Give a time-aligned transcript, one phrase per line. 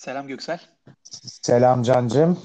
[0.00, 0.60] Selam Göksel.
[1.42, 2.38] Selam Cancım.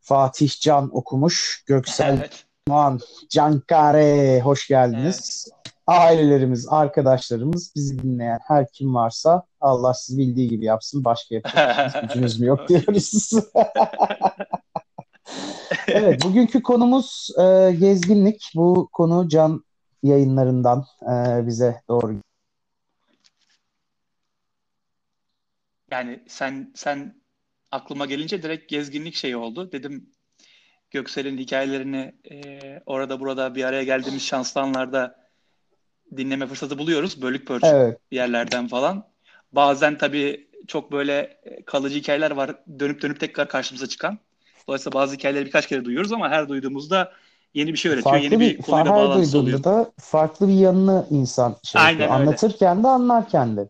[0.00, 1.64] Fatih Can okumuş.
[1.66, 2.44] Göksel evet.
[2.68, 5.48] Doğan, Cankare hoş geldiniz.
[5.48, 5.74] Evet.
[5.86, 11.04] Ailelerimiz, arkadaşlarımız, bizi dinleyen her kim varsa Allah sizi bildiği gibi yapsın.
[11.04, 13.30] Başka yapacak gücünüz mü yok diyoruz.
[15.88, 18.52] evet, bugünkü konumuz e, gezginlik.
[18.54, 19.64] Bu konu Can
[20.02, 22.14] yayınlarından e, bize doğru
[25.94, 27.14] Yani sen sen
[27.70, 29.72] aklıma gelince direkt gezginlik şeyi oldu.
[29.72, 30.10] Dedim
[30.90, 35.16] Göksel'in hikayelerini e, orada burada bir araya geldiğimiz şanslı anlarda
[36.16, 37.22] dinleme fırsatı buluyoruz.
[37.22, 37.98] Bölük pörçük evet.
[38.10, 39.06] yerlerden falan.
[39.52, 42.56] Bazen tabii çok böyle kalıcı hikayeler var.
[42.78, 44.18] Dönüp dönüp tekrar karşımıza çıkan.
[44.68, 47.12] Dolayısıyla bazı hikayeleri birkaç kere duyuyoruz ama her duyduğumuzda
[47.54, 48.14] yeni bir şey öğretiyor.
[48.14, 49.64] Farklı yeni bir, bir konuyla bağlantısı oluyor.
[49.64, 52.20] da farklı bir yanını insan şey Aynen yapıyor.
[52.20, 53.68] Anlatırken de anlarken de.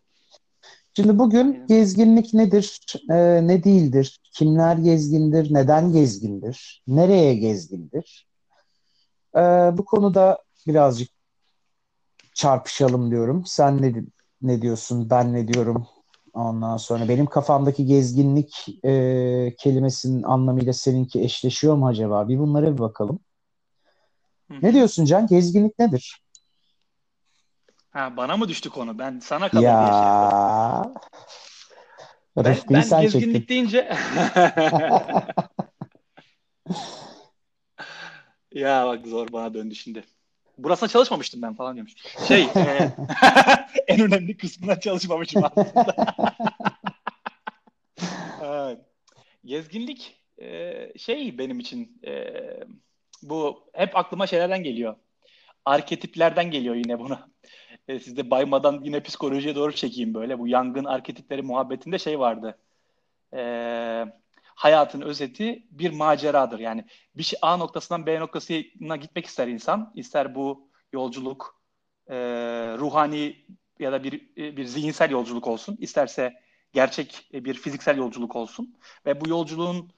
[0.97, 2.81] Şimdi bugün gezginlik nedir,
[3.11, 8.27] e, ne değildir, kimler gezgindir, neden gezgindir, nereye gezgindir?
[9.37, 9.41] E,
[9.79, 11.09] bu konuda birazcık
[12.35, 13.43] çarpışalım diyorum.
[13.47, 13.95] Sen ne,
[14.43, 15.87] ne diyorsun, ben ne diyorum?
[16.35, 22.29] Ondan sonra benim kafamdaki gezginlik e, kelimesinin anlamıyla seninki eşleşiyor mu acaba?
[22.29, 23.19] Bir bunlara bir bakalım.
[24.51, 24.55] Hı.
[24.63, 25.27] Ne diyorsun Can?
[25.27, 26.24] Gezginlik nedir?
[27.95, 28.99] Ha, bana mı düştü konu?
[28.99, 29.81] Ben sana kalır ya.
[29.81, 30.03] diye şey.
[32.37, 33.49] Ben, ben sen gezginlik çektin.
[33.49, 33.79] deyince
[38.53, 40.05] ya bak zor bana döndü şimdi.
[40.59, 41.95] Burasına çalışmamıştım ben falan diyormuş.
[42.29, 42.49] Şey e,
[43.87, 46.15] en önemli kısmına çalışmamışım aslında.
[48.43, 48.79] evet.
[49.45, 52.35] Gezginlik e, şey benim için e,
[53.23, 54.97] bu hep aklıma şeylerden geliyor.
[55.65, 57.35] Arketiplerden geliyor yine buna
[57.89, 60.39] e, siz baymadan yine psikolojiye doğru çekeyim böyle.
[60.39, 62.59] Bu yangın arketipleri muhabbetinde şey vardı.
[63.35, 63.41] E,
[64.55, 66.59] hayatın özeti bir maceradır.
[66.59, 66.85] Yani
[67.17, 69.93] bir şey A noktasından B noktasına gitmek ister insan.
[69.95, 71.61] İster bu yolculuk
[72.09, 72.17] e,
[72.79, 73.45] ruhani
[73.79, 75.77] ya da bir e, bir zihinsel yolculuk olsun.
[75.81, 76.35] İsterse
[76.73, 78.77] gerçek e, bir fiziksel yolculuk olsun.
[79.07, 79.93] Ve bu yolculuğun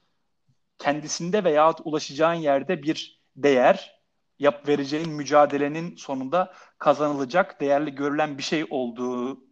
[0.77, 3.96] kendisinde veya ulaşacağın yerde bir değer,
[4.39, 9.43] yap vereceğin mücadelenin sonunda kazanılacak, değerli görülen bir şey olduğu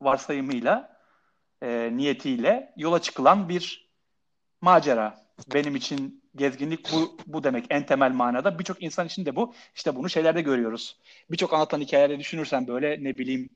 [0.00, 0.98] varsayımıyla,
[1.62, 3.90] e, niyetiyle yola çıkılan bir
[4.60, 5.22] macera.
[5.54, 8.58] Benim için gezginlik bu, bu demek en temel manada.
[8.58, 9.54] Birçok insan için de bu.
[9.74, 10.96] İşte bunu şeylerde görüyoruz.
[11.30, 13.50] Birçok anlatan hikayelerde düşünürsen böyle ne bileyim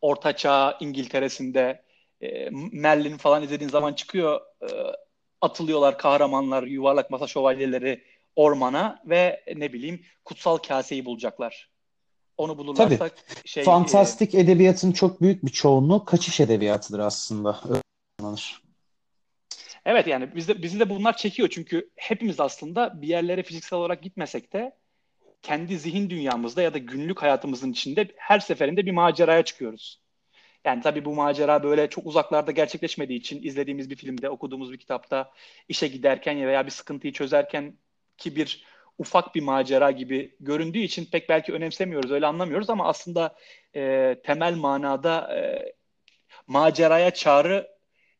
[0.00, 1.82] Ortaçağ İngiltere'sinde
[2.20, 4.66] e, Merlin falan izlediğin zaman çıkıyor e,
[5.40, 8.04] atılıyorlar kahramanlar, yuvarlak masa şövalyeleri
[8.36, 11.70] ormana ve ne bileyim kutsal kaseyi bulacaklar.
[12.38, 13.10] Onu bulurlarsa Tabii.
[13.44, 14.38] şey fantastik e...
[14.38, 17.60] edebiyatın çok büyük bir çoğunluğu kaçış edebiyatıdır aslında.
[19.84, 24.52] Evet yani bizde bizi de bunlar çekiyor çünkü hepimiz aslında bir yerlere fiziksel olarak gitmesek
[24.52, 24.76] de
[25.42, 30.02] kendi zihin dünyamızda ya da günlük hayatımızın içinde her seferinde bir maceraya çıkıyoruz.
[30.64, 35.32] Yani tabii bu macera böyle çok uzaklarda gerçekleşmediği için izlediğimiz bir filmde, okuduğumuz bir kitapta,
[35.68, 37.78] işe giderken veya bir sıkıntıyı çözerken
[38.22, 38.64] ki bir
[38.98, 43.36] ufak bir macera gibi göründüğü için pek belki önemsemiyoruz, öyle anlamıyoruz ama aslında
[43.76, 45.72] e, temel manada e,
[46.46, 47.68] maceraya çağrı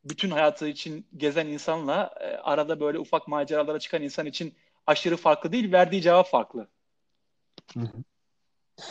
[0.04, 4.54] bütün hayatı için gezen insanla e, arada böyle ufak maceralara çıkan insan için
[4.86, 6.68] aşırı farklı değil, verdiği cevap farklı.
[7.74, 8.02] Hı hı.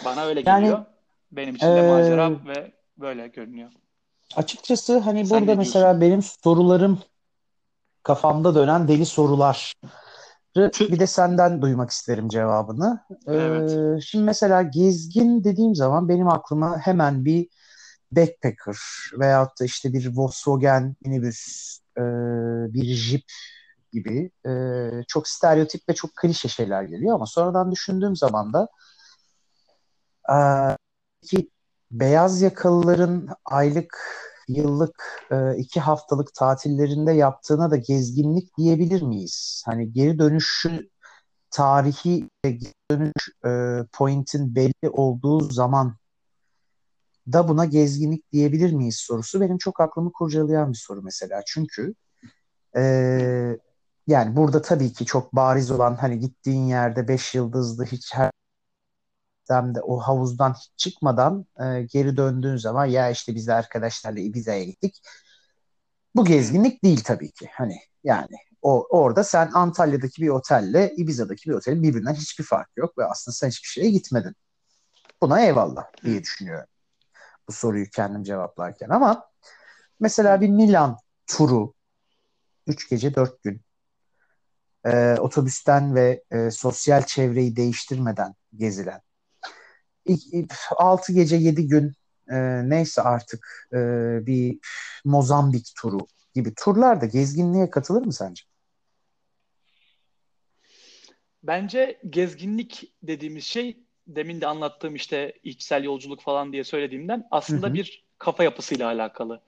[0.05, 0.85] Bana öyle yani, geliyor.
[1.31, 3.71] Benim için de e, macera ve böyle görünüyor.
[4.35, 6.99] Açıkçası hani Sen burada mesela benim sorularım
[8.03, 9.73] kafamda dönen deli sorular
[10.55, 12.99] bir de senden duymak isterim cevabını.
[13.27, 13.71] Evet.
[13.71, 17.47] Ee, şimdi mesela gezgin dediğim zaman benim aklıma hemen bir
[18.11, 18.77] backpacker
[19.19, 22.01] veyahut da işte bir Volkswagen minibüs, e,
[22.73, 23.23] bir Jeep
[23.91, 24.51] gibi e,
[25.07, 28.67] çok stereotip ve çok klişe şeyler geliyor ama sonradan düşündüğüm zaman da
[30.29, 30.37] e,
[31.27, 31.49] ki
[31.91, 33.97] beyaz yakalıların aylık
[34.57, 39.63] yıllık e, iki haftalık tatillerinde yaptığına da gezginlik diyebilir miyiz?
[39.65, 40.89] Hani geri dönüşü
[41.51, 43.11] tarihi geri dönüş
[43.45, 45.95] e, pointin belli olduğu zaman
[47.33, 51.41] da buna gezginlik diyebilir miyiz sorusu benim çok aklımı kurcalayan bir soru mesela.
[51.45, 51.93] Çünkü
[52.77, 52.81] e,
[54.07, 58.31] yani burada tabii ki çok bariz olan hani gittiğin yerde beş yıldızlı hiç her
[59.75, 64.63] de o havuzdan hiç çıkmadan e, geri döndüğün zaman ya işte biz de arkadaşlarla Ibiza'ya
[64.63, 65.01] gittik.
[66.15, 67.49] Bu gezginlik değil tabii ki.
[67.53, 72.97] Hani yani o orada sen Antalya'daki bir otelle Ibiza'daki bir otelin birbirinden hiçbir fark yok
[72.97, 74.35] ve aslında sen hiçbir şeye gitmedin.
[75.21, 76.67] Buna eyvallah diye düşünüyorum.
[77.47, 79.25] Bu soruyu kendim cevaplarken ama
[79.99, 81.73] mesela bir Milan turu
[82.67, 83.61] 3 gece 4 gün
[84.85, 89.01] e, otobüsten ve e, sosyal çevreyi değiştirmeden gezilen
[90.77, 91.93] 6 gece 7 gün
[92.31, 93.77] e, neyse artık e,
[94.25, 94.59] bir
[95.05, 95.99] Mozambik turu
[96.35, 98.43] gibi turlar da gezginliğe katılır mı sence?
[101.43, 103.77] Bence gezginlik dediğimiz şey
[104.07, 107.73] demin de anlattığım işte içsel yolculuk falan diye söylediğimden aslında hı hı.
[107.73, 109.41] bir kafa yapısıyla alakalı.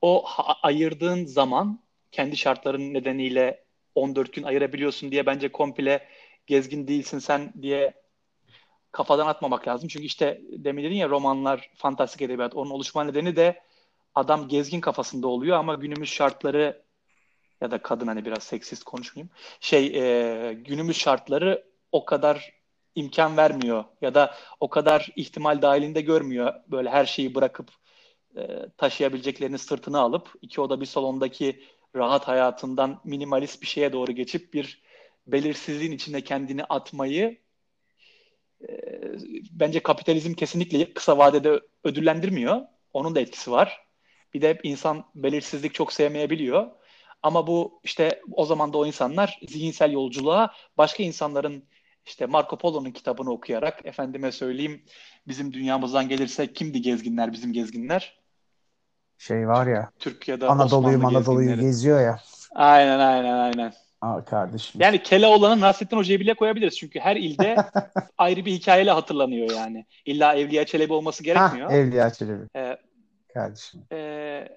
[0.00, 0.24] O
[0.62, 1.80] ayırdığın zaman
[2.12, 3.64] kendi şartların nedeniyle
[3.94, 6.08] 14 gün ayırabiliyorsun diye bence komple
[6.46, 8.05] gezgin değilsin sen diye
[8.92, 9.88] kafadan atmamak lazım.
[9.88, 13.62] Çünkü işte demin dedin ya romanlar, fantastik edebiyat onun oluşma nedeni de
[14.14, 16.82] adam gezgin kafasında oluyor ama günümüz şartları
[17.60, 19.30] ya da kadın hani biraz seksist konuşmayayım.
[19.60, 22.52] Şey e, günümüz şartları o kadar
[22.94, 26.54] imkan vermiyor ya da o kadar ihtimal dahilinde görmüyor.
[26.68, 27.70] Böyle her şeyi bırakıp
[28.36, 28.48] e,
[28.78, 31.62] taşıyabileceklerini sırtına alıp iki oda bir salondaki
[31.96, 34.82] rahat hayatından minimalist bir şeye doğru geçip bir
[35.26, 37.38] belirsizliğin içinde kendini atmayı
[39.50, 42.60] bence kapitalizm kesinlikle kısa vadede ödüllendirmiyor.
[42.92, 43.86] Onun da etkisi var.
[44.34, 46.70] Bir de insan belirsizlik çok sevmeyebiliyor.
[47.22, 51.64] Ama bu işte o zaman da o insanlar zihinsel yolculuğa başka insanların
[52.06, 54.84] işte Marco Polo'nun kitabını okuyarak efendime söyleyeyim
[55.28, 58.20] bizim dünyamızdan gelirse kimdi gezginler bizim gezginler?
[59.18, 62.20] Şey var ya Türkiye'de Anadolu'yu Anadolu'yu geziyor ya.
[62.54, 63.72] Aynen aynen aynen.
[64.06, 64.80] Aa, kardeşim.
[64.80, 66.78] Yani Keloğlan'ın Nasrettin Hoca'yı bile koyabiliriz.
[66.78, 67.56] Çünkü her ilde
[68.18, 69.86] ayrı bir hikayeyle hatırlanıyor yani.
[70.04, 71.70] İlla Evliya Çelebi olması gerekmiyor.
[71.70, 72.42] Hah, Evliya Çelebi.
[72.56, 72.76] Ee,
[73.34, 73.80] kardeşim.
[73.92, 74.48] E,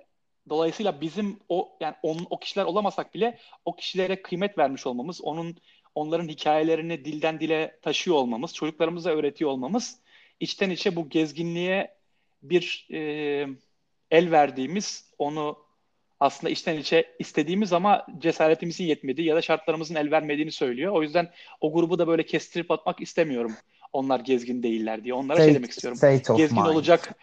[0.50, 5.56] dolayısıyla bizim o yani on, o kişiler olamasak bile o kişilere kıymet vermiş olmamız, onun
[5.96, 10.00] onların hikayelerini dilden dile taşıyor olmamız, çocuklarımıza öğretiyor olmamız
[10.40, 11.96] içten içe bu gezginliğe
[12.44, 13.00] bir e,
[14.12, 15.58] el verdiğimiz, onu
[16.20, 20.94] aslında içten içe istediğimiz ama cesaretimizin yetmediği ya da şartlarımızın el vermediğini söylüyor.
[20.94, 21.30] O yüzden
[21.62, 23.56] o grubu da böyle kestirip atmak istemiyorum.
[23.94, 25.14] Onlar gezgin değiller diye.
[25.14, 26.00] Onlara state, şey demek istiyorum.
[26.38, 26.68] Gezgin mind.
[26.68, 27.16] olacak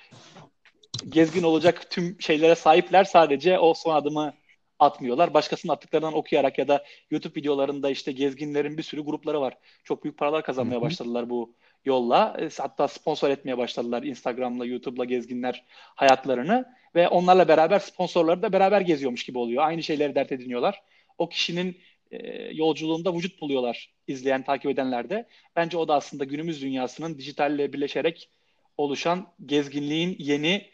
[1.09, 3.05] gezgin olacak tüm şeylere sahipler.
[3.05, 4.35] Sadece o son adımı
[4.79, 5.35] atmıyorlar.
[5.35, 9.55] Başkasının attıklarından okuyarak ya da YouTube videolarında işte gezginlerin bir sürü grupları var.
[9.85, 10.83] Çok büyük paralar kazanmaya Hı-hı.
[10.83, 12.37] başladılar bu yolla.
[12.38, 15.64] E, hatta sponsor etmeye başladılar Instagram'la, YouTube'la gezginler
[15.94, 16.64] hayatlarını
[16.94, 19.62] ve onlarla beraber sponsorları da beraber geziyormuş gibi oluyor.
[19.64, 20.82] Aynı şeyleri dert ediniyorlar.
[21.19, 21.76] O kişinin
[22.11, 22.17] e,
[22.55, 25.28] yolculuğunda vücut buluyorlar izleyen, takip edenler de.
[25.56, 28.31] Bence o da aslında günümüz dünyasının dijitalle birleşerek
[28.76, 30.67] oluşan gezginliğin yeni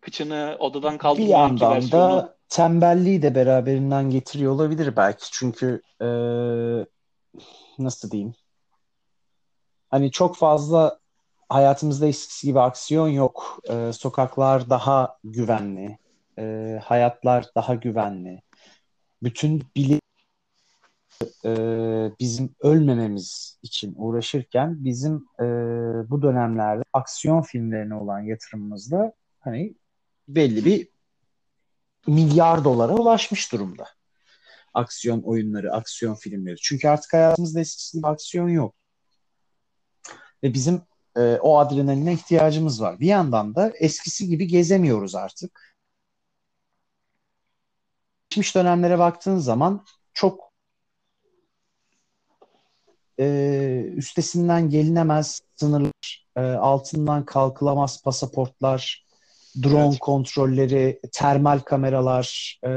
[0.00, 2.16] kıçını odadan kaldırma Bir yandan versiyonu.
[2.16, 5.24] da tembelliği de beraberinden getiriyor olabilir belki.
[5.32, 6.06] Çünkü e,
[7.78, 8.34] nasıl diyeyim?
[9.90, 10.98] Hani çok fazla
[11.48, 13.60] hayatımızda eskisi gibi aksiyon yok.
[13.70, 15.98] E, sokaklar daha güvenli.
[16.38, 18.42] E, hayatlar daha güvenli.
[19.22, 20.00] Bütün bilim
[21.44, 21.50] e,
[22.20, 25.44] bizim ölmememiz için uğraşırken bizim e,
[26.10, 29.74] bu dönemlerde aksiyon filmlerine olan yatırımımızda hani
[30.28, 30.88] belli bir
[32.06, 33.88] milyar dolara ulaşmış durumda.
[34.74, 36.56] Aksiyon oyunları, aksiyon filmleri.
[36.56, 38.74] Çünkü artık hayatımızda eskisi gibi aksiyon yok.
[40.42, 40.82] Ve bizim
[41.16, 43.00] e, o adrenaline ihtiyacımız var.
[43.00, 45.74] Bir yandan da eskisi gibi gezemiyoruz artık.
[48.30, 49.84] Geçmiş dönemlere baktığın zaman
[50.14, 50.50] çok
[53.20, 59.06] e, üstesinden gelinemez sınırlar, e, altından kalkılamaz pasaportlar,
[59.62, 59.98] drone evet.
[59.98, 62.70] kontrolleri, termal kameralar, e,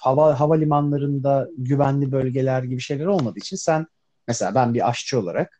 [0.00, 3.86] hava havalimanlarında güvenli bölgeler gibi şeyler olmadığı için sen
[4.28, 5.57] mesela ben bir aşçı olarak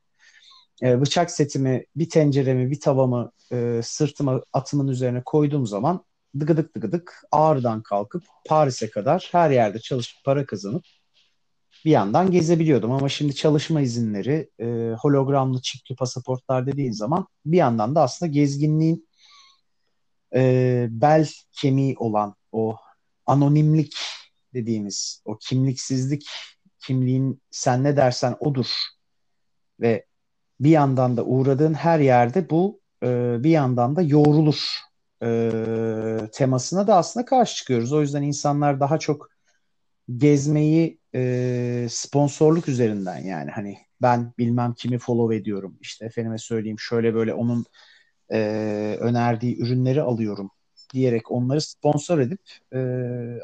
[0.82, 6.04] e, bıçak setimi, bir tenceremi, bir tavamı e, sırtıma atımın üzerine koyduğum zaman
[6.40, 10.84] dıgıdık dıgıdık ağrıdan kalkıp Paris'e kadar her yerde çalışıp para kazanıp
[11.84, 12.92] bir yandan gezebiliyordum.
[12.92, 19.08] Ama şimdi çalışma izinleri, e, hologramlı çiftli pasaportlar dediğin zaman bir yandan da aslında gezginliğin
[20.34, 22.76] e, bel kemiği olan o
[23.26, 23.96] anonimlik
[24.54, 26.26] dediğimiz o kimliksizlik
[26.86, 28.66] kimliğin sen ne dersen odur
[29.80, 30.07] ve
[30.60, 34.78] bir yandan da uğradığın her yerde bu e, bir yandan da yoğrulur
[35.22, 35.50] e,
[36.32, 37.92] temasına da aslında karşı çıkıyoruz.
[37.92, 39.30] O yüzden insanlar daha çok
[40.16, 47.14] gezmeyi e, sponsorluk üzerinden yani hani ben bilmem kimi follow ediyorum işte efendime söyleyeyim şöyle
[47.14, 47.64] böyle onun
[48.32, 48.38] e,
[49.00, 50.50] önerdiği ürünleri alıyorum
[50.94, 52.40] diyerek onları sponsor edip
[52.72, 52.78] e,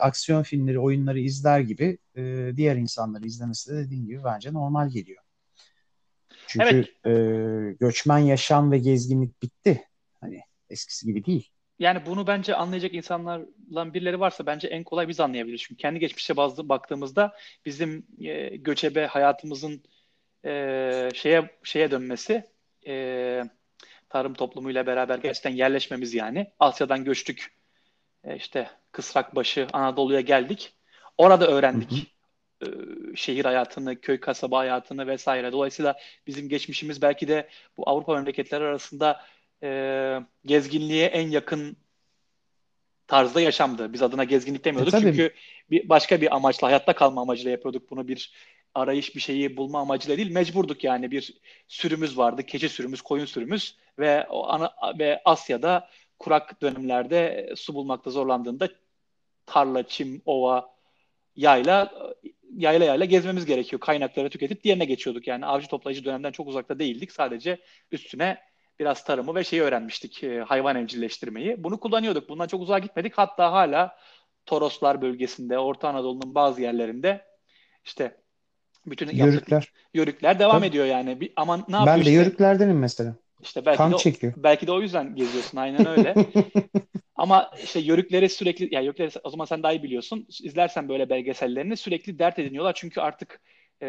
[0.00, 5.23] aksiyon filmleri, oyunları izler gibi e, diğer insanları izlemesi de dediğim gibi bence normal geliyor.
[6.54, 7.06] Çünkü evet.
[7.06, 9.84] e, göçmen yaşam ve gezginlik bitti.
[10.20, 11.48] Hani eskisi gibi değil.
[11.78, 15.60] yani bunu bence anlayacak insanlarla birileri varsa bence en kolay biz anlayabiliriz.
[15.60, 17.34] Çünkü kendi geçmişe bazı baktığımızda
[17.66, 19.82] bizim e, göçebe hayatımızın
[20.44, 22.44] e, şeye şeye dönmesi
[22.86, 23.44] e,
[24.08, 26.50] tarım toplumuyla beraber gerçekten yerleşmemiz yani.
[26.58, 27.56] Asya'dan göçtük.
[28.24, 30.72] E, işte Kısrakbaşı, Anadolu'ya geldik.
[31.18, 31.92] Orada öğrendik.
[31.92, 32.13] Hı hı
[33.16, 35.52] şehir hayatını, köy kasaba hayatını vesaire.
[35.52, 35.94] Dolayısıyla
[36.26, 39.20] bizim geçmişimiz belki de bu Avrupa memleketleri arasında
[39.62, 41.76] e, gezginliğe en yakın
[43.06, 43.92] tarzda yaşamdı.
[43.92, 44.94] Biz adına gezginlik demiyorduk.
[44.94, 45.34] E, çünkü
[45.70, 48.08] bir başka bir amaçla, hayatta kalma amacıyla yapıyorduk bunu.
[48.08, 48.32] Bir
[48.74, 51.10] arayış bir şeyi bulma amacıyla değil, mecburduk yani.
[51.10, 51.34] Bir
[51.68, 58.10] sürümüz vardı, keçi sürümüz, koyun sürümüz ve o ana, ve Asya'da kurak dönemlerde su bulmakta
[58.10, 58.68] zorlandığında
[59.46, 60.74] tarla, çim, ova,
[61.36, 61.92] yayla
[62.56, 63.80] yayla yayla gezmemiz gerekiyor.
[63.80, 65.26] Kaynakları tüketip diğerine geçiyorduk.
[65.26, 67.12] Yani avcı toplayıcı dönemden çok uzakta değildik.
[67.12, 67.58] Sadece
[67.92, 68.38] üstüne
[68.78, 70.24] biraz tarımı ve şeyi öğrenmiştik.
[70.24, 71.64] E, hayvan evcilleştirmeyi.
[71.64, 72.28] Bunu kullanıyorduk.
[72.28, 73.18] Bundan çok uzağa gitmedik.
[73.18, 73.96] Hatta hala
[74.46, 77.24] Toroslar bölgesinde, Orta Anadolu'nun bazı yerlerinde
[77.84, 78.16] işte
[78.86, 79.72] bütün yörükler.
[79.94, 80.66] yörükler devam Tabii.
[80.66, 81.20] ediyor yani.
[81.20, 82.12] Bir, ama ne yapıyor Ben de işte?
[82.12, 83.16] yörüklerdenim mesela.
[83.42, 84.32] İşte belki kan de, çekiyor.
[84.36, 86.14] Belki de o yüzden geziyorsun aynen öyle.
[87.16, 90.26] Ama işte yörükleri sürekli, ya yani yörükleri o zaman sen daha iyi biliyorsun.
[90.42, 92.72] İzlersen böyle belgesellerini sürekli dert ediniyorlar.
[92.76, 93.40] Çünkü artık
[93.82, 93.86] e,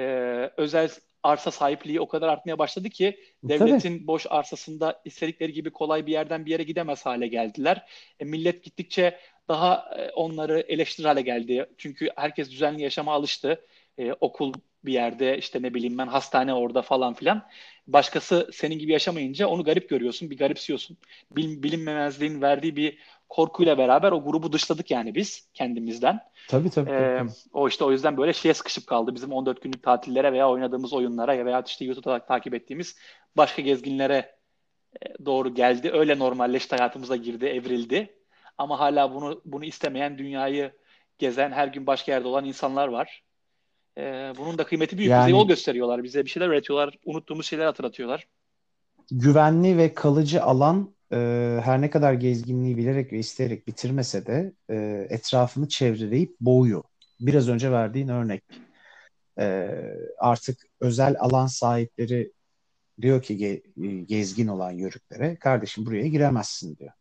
[0.57, 0.89] özel
[1.23, 4.07] arsa sahipliği o kadar artmaya başladı ki devletin Tabii.
[4.07, 7.85] boş arsasında istedikleri gibi kolay bir yerden bir yere gidemez hale geldiler.
[8.19, 11.65] E, millet gittikçe daha e, onları eleştirir hale geldi.
[11.77, 13.65] Çünkü herkes düzenli yaşama alıştı.
[13.97, 14.53] E, okul
[14.85, 17.47] bir yerde işte ne bileyim ben hastane orada falan filan.
[17.87, 20.97] Başkası senin gibi yaşamayınca onu garip görüyorsun, bir garipsiyorsun.
[21.31, 22.97] Bil, bilinmemezliğin verdiği bir
[23.29, 26.19] korkuyla beraber o grubu dışladık yani biz kendimizden.
[26.49, 26.89] Tabii tabii.
[26.89, 27.29] Ee, tabii.
[27.53, 29.15] O işte o yüzden böyle şeye sıkışıp kaldı.
[29.15, 32.95] Bizim 14 günlük tatillere veya oynadığımız oyunlara veya işte YouTube'da takip ettiğimiz
[33.37, 34.35] başka gezginlere
[35.01, 35.91] e, doğru geldi.
[35.93, 38.15] Öyle normalleşti hayatımıza girdi, evrildi.
[38.57, 40.71] Ama hala bunu bunu istemeyen dünyayı
[41.19, 43.23] gezen, her gün başka yerde olan insanlar var.
[43.97, 45.11] Ee, bunun da kıymeti büyük.
[45.11, 46.03] Yani, bize yol gösteriyorlar.
[46.03, 46.97] Bize bir şeyler öğretiyorlar.
[47.05, 48.27] Unuttuğumuz şeyler hatırlatıyorlar.
[49.11, 51.19] Güvenli ve kalıcı alan e,
[51.63, 56.83] her ne kadar gezginliği bilerek ve isteyerek bitirmese de e, etrafını çevreleyip boğuyor.
[57.19, 58.43] Biraz önce verdiğin örnek.
[59.39, 59.69] E,
[60.17, 62.31] artık özel alan sahipleri
[63.01, 63.63] diyor ki ge,
[64.05, 66.91] gezgin olan yörüklere kardeşim buraya giremezsin diyor.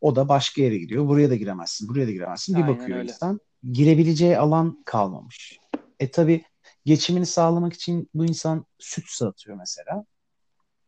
[0.00, 1.08] O da başka yere gidiyor.
[1.08, 2.56] Buraya da giremezsin, buraya da giremezsin.
[2.56, 3.12] Bir Aynen bakıyor öyle.
[3.12, 3.40] insan
[3.72, 5.58] girebileceği alan kalmamış.
[6.00, 6.44] E tabi
[6.84, 10.04] geçimini sağlamak için bu insan süt satıyor mesela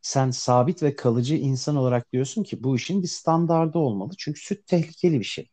[0.02, 4.12] sen sabit ve kalıcı insan olarak diyorsun ki bu işin bir standardı olmalı.
[4.19, 5.49] Çünkü süt tehlikeli bir şey.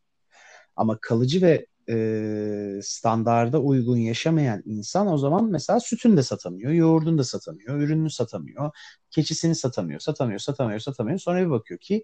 [0.76, 7.18] Ama kalıcı ve e, standarda uygun yaşamayan insan o zaman mesela sütünü de satamıyor, yoğurdunu
[7.18, 8.72] da satamıyor, ürününü satamıyor,
[9.12, 11.20] keçisini satamıyor, satamıyor, satamıyor, satamıyor.
[11.20, 12.04] Sonra bir bakıyor ki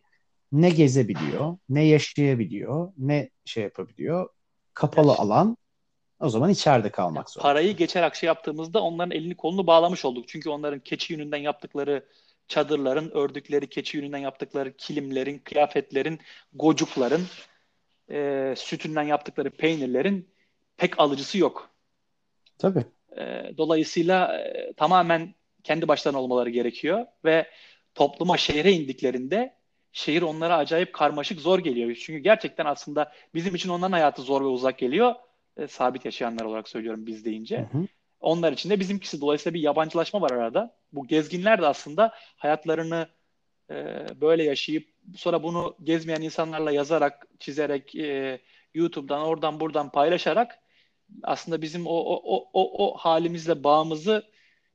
[0.51, 4.29] ne gezebiliyor, ne yaşayabiliyor, ne şey yapabiliyor.
[4.73, 5.19] Kapalı Yaş.
[5.19, 5.57] alan
[6.19, 7.47] o zaman içeride kalmak zorunda.
[7.47, 10.27] Parayı geçer akşe yaptığımızda onların elini kolunu bağlamış olduk.
[10.27, 12.05] Çünkü onların keçi yününden yaptıkları
[12.47, 16.19] çadırların, ördükleri keçi yününden yaptıkları kilimlerin, kıyafetlerin,
[16.53, 17.21] gocukların,
[18.11, 20.29] e, sütünden yaptıkları peynirlerin
[20.77, 21.69] pek alıcısı yok.
[22.57, 22.85] Tabii.
[23.17, 27.47] E, dolayısıyla e, tamamen kendi başlarına olmaları gerekiyor ve
[27.95, 29.55] topluma, şehre indiklerinde
[29.91, 31.95] şehir onlara acayip karmaşık, zor geliyor.
[31.95, 35.15] Çünkü gerçekten aslında bizim için onların hayatı zor ve uzak geliyor.
[35.57, 37.57] E, sabit yaşayanlar olarak söylüyorum biz deyince.
[37.57, 37.87] Hı hı.
[38.21, 39.21] Onlar için de bizimkisi.
[39.21, 40.75] Dolayısıyla bir yabancılaşma var arada.
[40.93, 43.07] Bu gezginler de aslında hayatlarını
[43.69, 48.41] e, böyle yaşayıp sonra bunu gezmeyen insanlarla yazarak, çizerek, e,
[48.73, 50.59] YouTube'dan oradan buradan paylaşarak
[51.23, 54.23] aslında bizim o, o, o, o, o halimizle bağımızı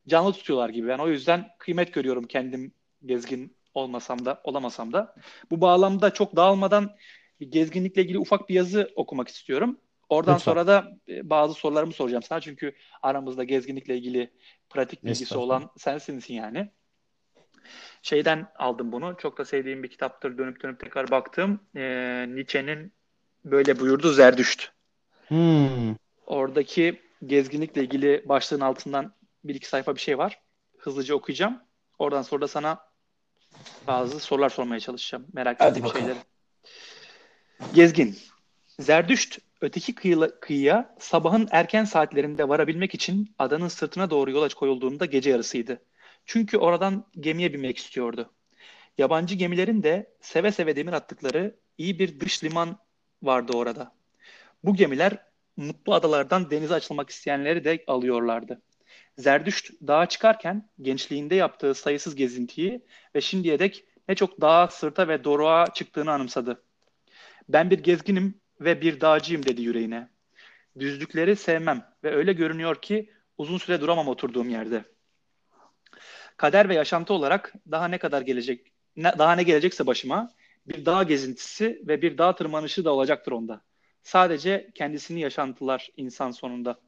[0.09, 0.89] canlı tutuyorlar gibi.
[0.89, 2.75] Ben o yüzden kıymet görüyorum kendim
[3.07, 5.15] gezgin olmasam da olamasam da.
[5.51, 6.97] Bu bağlamda çok dağılmadan
[7.41, 9.81] gezginlikle ilgili ufak bir yazı okumak istiyorum.
[10.09, 10.53] Oradan Lütfen.
[10.53, 12.73] sonra da e, bazı sorularımı soracağım sana çünkü
[13.03, 14.31] aramızda gezginlikle ilgili
[14.71, 16.71] pratik bilgisi olan sensinsin yani.
[18.03, 19.17] Şeyden aldım bunu.
[19.19, 20.39] Çok da sevdiğim bir kitaptır.
[20.39, 21.61] Dönüp dönüp tekrar baktım.
[21.77, 22.93] Ee, Nietzsche'nin
[23.45, 24.69] böyle buyurdu Zerdüşt.
[25.29, 25.95] Hmm.
[26.27, 30.41] Oradaki gezginlikle ilgili başlığın altından bir iki sayfa bir şey var.
[30.79, 31.61] Hızlıca okuyacağım.
[31.99, 32.79] Oradan sonra da sana
[33.87, 35.27] bazı sorular sormaya çalışacağım.
[35.33, 36.19] Merak ettiğim şeyleri.
[37.75, 38.19] Gezgin.
[38.79, 45.31] Zerdüşt öteki kıyıla, kıyıya sabahın erken saatlerinde varabilmek için adanın sırtına doğru yola koyulduğunda gece
[45.31, 45.83] yarısıydı.
[46.27, 48.31] Çünkü oradan gemiye binmek istiyordu.
[48.99, 52.79] Yabancı gemilerin de seve seve demir attıkları iyi bir dış liman
[53.23, 53.93] vardı orada.
[54.65, 58.63] Bu gemiler mutlu adalardan denize açılmak isteyenleri de alıyorlardı.
[59.19, 62.85] Zerdüşt dağa çıkarken gençliğinde yaptığı sayısız gezintiyi
[63.15, 66.63] ve şimdiye dek ne çok dağa, sırta ve doruğa çıktığını anımsadı.
[67.49, 70.09] Ben bir gezginim ve bir dağcıyım dedi yüreğine.
[70.79, 74.85] Düzlükleri sevmem ve öyle görünüyor ki uzun süre duramam oturduğum yerde.
[76.37, 80.31] Kader ve yaşantı olarak daha ne kadar gelecek, ne, daha ne gelecekse başıma
[80.67, 83.61] bir dağ gezintisi ve bir dağ tırmanışı da olacaktır onda.
[84.03, 86.81] Sadece kendisini yaşantılar insan sonunda.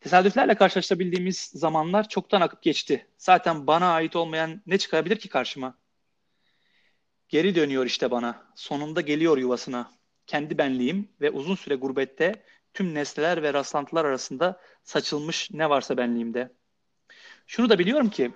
[0.00, 3.06] Tesadüflerle karşılaşabildiğimiz zamanlar çoktan akıp geçti.
[3.18, 5.78] Zaten bana ait olmayan ne çıkabilir ki karşıma?
[7.28, 8.52] Geri dönüyor işte bana.
[8.54, 9.92] Sonunda geliyor yuvasına.
[10.26, 16.52] Kendi benliğim ve uzun süre gurbette tüm nesneler ve rastlantılar arasında saçılmış ne varsa benliğimde.
[17.46, 18.32] Şunu da biliyorum ki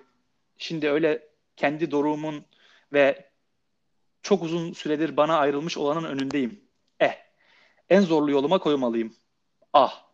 [0.58, 2.44] şimdi öyle kendi doruğumun
[2.92, 3.30] ve
[4.22, 6.60] çok uzun süredir bana ayrılmış olanın önündeyim.
[7.00, 7.14] Eh,
[7.88, 9.16] en zorlu yoluma koymalıyım.
[9.72, 10.04] Ah,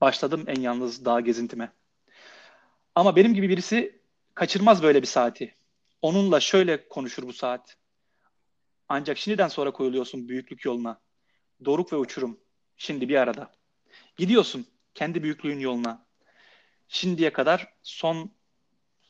[0.00, 1.72] başladım en yalnız dağ gezintime.
[2.94, 4.00] Ama benim gibi birisi
[4.34, 5.54] kaçırmaz böyle bir saati.
[6.02, 7.76] Onunla şöyle konuşur bu saat.
[8.88, 11.00] Ancak şimdiden sonra koyuluyorsun büyüklük yoluna.
[11.64, 12.40] Doruk ve uçurum.
[12.76, 13.52] Şimdi bir arada.
[14.16, 16.06] Gidiyorsun kendi büyüklüğün yoluna.
[16.88, 18.32] Şimdiye kadar son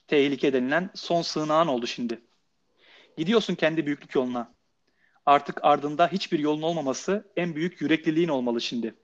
[0.06, 2.21] tehlike denilen son sığınağın oldu şimdi.
[3.16, 4.54] Gidiyorsun kendi büyüklük yoluna.
[5.26, 8.95] Artık ardında hiçbir yolun olmaması en büyük yürekliliğin olmalı şimdi.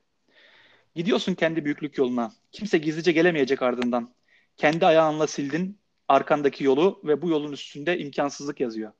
[0.95, 2.33] Gidiyorsun kendi büyüklük yoluna.
[2.53, 4.15] Kimse gizlice gelemeyecek ardından.
[4.57, 8.93] Kendi ayağınla sildin arkandaki yolu ve bu yolun üstünde imkansızlık yazıyor.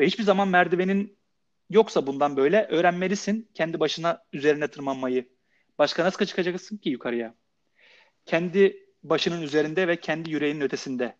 [0.00, 1.18] Ve hiçbir zaman merdivenin
[1.70, 5.28] yoksa bundan böyle öğrenmelisin kendi başına üzerine tırmanmayı.
[5.78, 7.34] Başka nasıl çıkacaksın ki yukarıya?
[8.26, 11.16] Kendi başının üzerinde ve kendi yüreğinin ötesinde.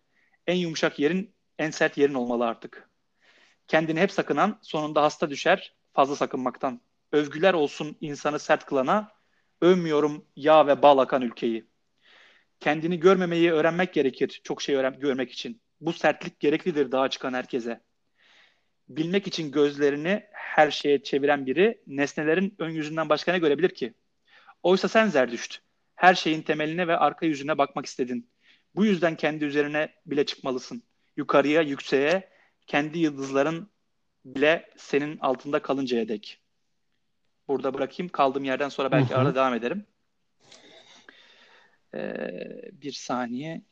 [0.46, 2.88] En yumuşak yerin, en sert yerin olmalı artık.
[3.68, 6.80] Kendini hep sakınan sonunda hasta düşer fazla sakınmaktan.
[7.12, 9.12] Övgüler olsun insanı sert kılana,
[9.60, 11.66] övmüyorum yağ ve bal akan ülkeyi.
[12.60, 15.62] Kendini görmemeyi öğrenmek gerekir çok şey öğren görmek için.
[15.80, 17.89] Bu sertlik gereklidir dağa çıkan herkese.
[18.90, 23.94] Bilmek için gözlerini her şeye çeviren biri nesnelerin ön yüzünden başka ne görebilir ki?
[24.62, 25.58] Oysa sen Zerdüşt,
[25.94, 28.30] her şeyin temeline ve arka yüzüne bakmak istedin.
[28.74, 30.82] Bu yüzden kendi üzerine bile çıkmalısın.
[31.16, 32.28] Yukarıya, yükseğe,
[32.66, 33.70] kendi yıldızların
[34.24, 36.40] bile senin altında kalıncaya dek.
[37.48, 38.12] Burada bırakayım.
[38.12, 39.86] Kaldığım yerden sonra belki arada devam ederim.
[41.94, 42.30] Ee,
[42.72, 43.62] bir saniye.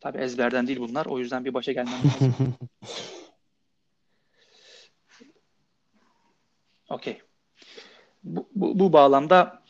[0.00, 1.06] Tabi ezberden değil bunlar.
[1.06, 2.54] O yüzden bir başa gelmem lazım.
[6.88, 7.22] Okey.
[8.24, 9.62] Bu, bu, bu bağlamda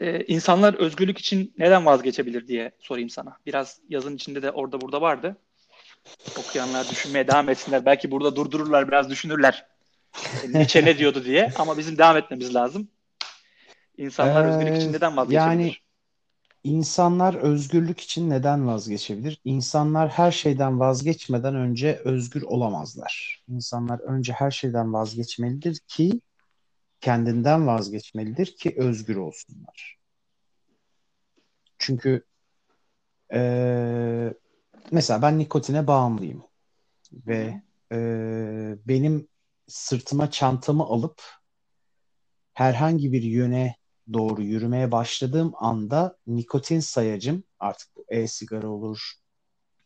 [0.00, 3.36] e, insanlar özgürlük için neden vazgeçebilir diye sorayım sana.
[3.46, 5.36] Biraz yazın içinde de orada burada vardı.
[6.38, 7.86] Okuyanlar düşünmeye devam etsinler.
[7.86, 9.66] Belki burada durdururlar, biraz düşünürler.
[10.44, 11.52] E, Nietzsche ne diyordu diye.
[11.58, 12.88] Ama bizim devam etmemiz lazım.
[13.98, 15.46] İnsanlar ee, özgürlük için neden vazgeçebilir?
[15.46, 15.74] Yani
[16.64, 19.40] insanlar özgürlük için neden vazgeçebilir?
[19.44, 23.44] İnsanlar her şeyden vazgeçmeden önce özgür olamazlar.
[23.48, 26.20] İnsanlar önce her şeyden vazgeçmelidir ki
[27.00, 29.98] kendinden vazgeçmelidir ki özgür olsunlar.
[31.78, 32.24] Çünkü
[33.32, 34.34] e,
[34.92, 36.42] mesela ben nikotine bağımlıyım
[37.12, 37.98] ve e,
[38.88, 39.28] benim
[39.66, 41.22] sırtıma çantamı alıp
[42.54, 43.77] herhangi bir yöne
[44.12, 49.12] doğru yürümeye başladığım anda nikotin sayacım artık e-sigara olur,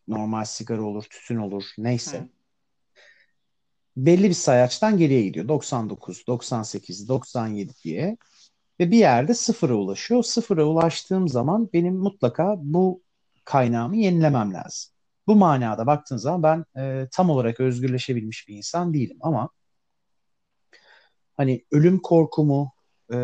[0.08, 2.18] normal sigara olur, tütün olur neyse.
[2.18, 2.28] Hı.
[3.96, 5.48] Belli bir sayaçtan geriye gidiyor.
[5.48, 8.16] 99, 98, 97 diye.
[8.80, 10.22] Ve bir yerde sıfıra ulaşıyor.
[10.22, 13.02] Sıfıra ulaştığım zaman benim mutlaka bu
[13.44, 14.92] kaynağımı yenilemem lazım.
[15.26, 19.50] Bu manada baktığın zaman ben e, tam olarak özgürleşebilmiş bir insan değilim ama
[21.36, 22.72] hani ölüm korkumu,
[23.12, 23.18] e,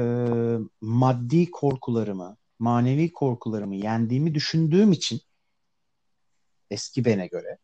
[0.81, 5.21] maddi korkularımı, manevi korkularımı yendiğimi düşündüğüm için
[6.71, 7.59] eski bene göre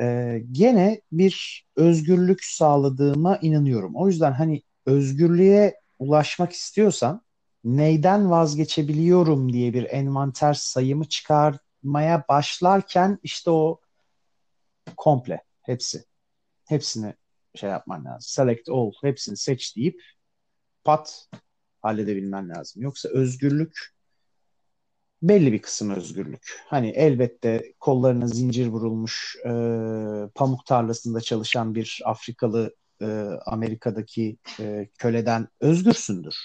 [0.00, 3.96] e, gene bir özgürlük sağladığıma inanıyorum.
[3.96, 7.22] O yüzden hani özgürlüğe ulaşmak istiyorsan
[7.64, 13.80] neyden vazgeçebiliyorum diye bir envanter sayımı çıkarmaya başlarken işte o
[14.96, 16.04] komple hepsi
[16.64, 17.14] hepsini
[17.54, 18.20] şey yapman lazım.
[18.20, 20.02] Select all hepsini seç deyip
[20.88, 21.28] pat
[21.82, 22.82] halledebilmen lazım.
[22.82, 23.94] Yoksa özgürlük
[25.22, 26.62] belli bir kısım özgürlük.
[26.66, 29.50] Hani elbette kollarına zincir vurulmuş e,
[30.34, 33.06] pamuk tarlasında çalışan bir Afrikalı e,
[33.46, 36.36] Amerika'daki e, köleden özgürsündür.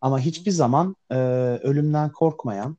[0.00, 1.16] Ama hiçbir zaman e,
[1.62, 2.76] ölümden korkmayan,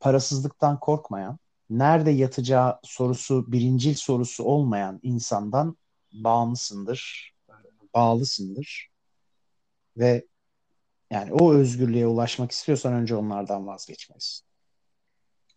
[0.00, 1.38] parasızlıktan korkmayan,
[1.70, 5.76] nerede yatacağı sorusu, birincil sorusu olmayan insandan
[6.12, 7.32] bağımlısındır,
[7.94, 8.91] bağlısındır.
[9.96, 10.24] Ve
[11.10, 14.46] yani o özgürlüğe ulaşmak istiyorsan önce onlardan vazgeçmelisin.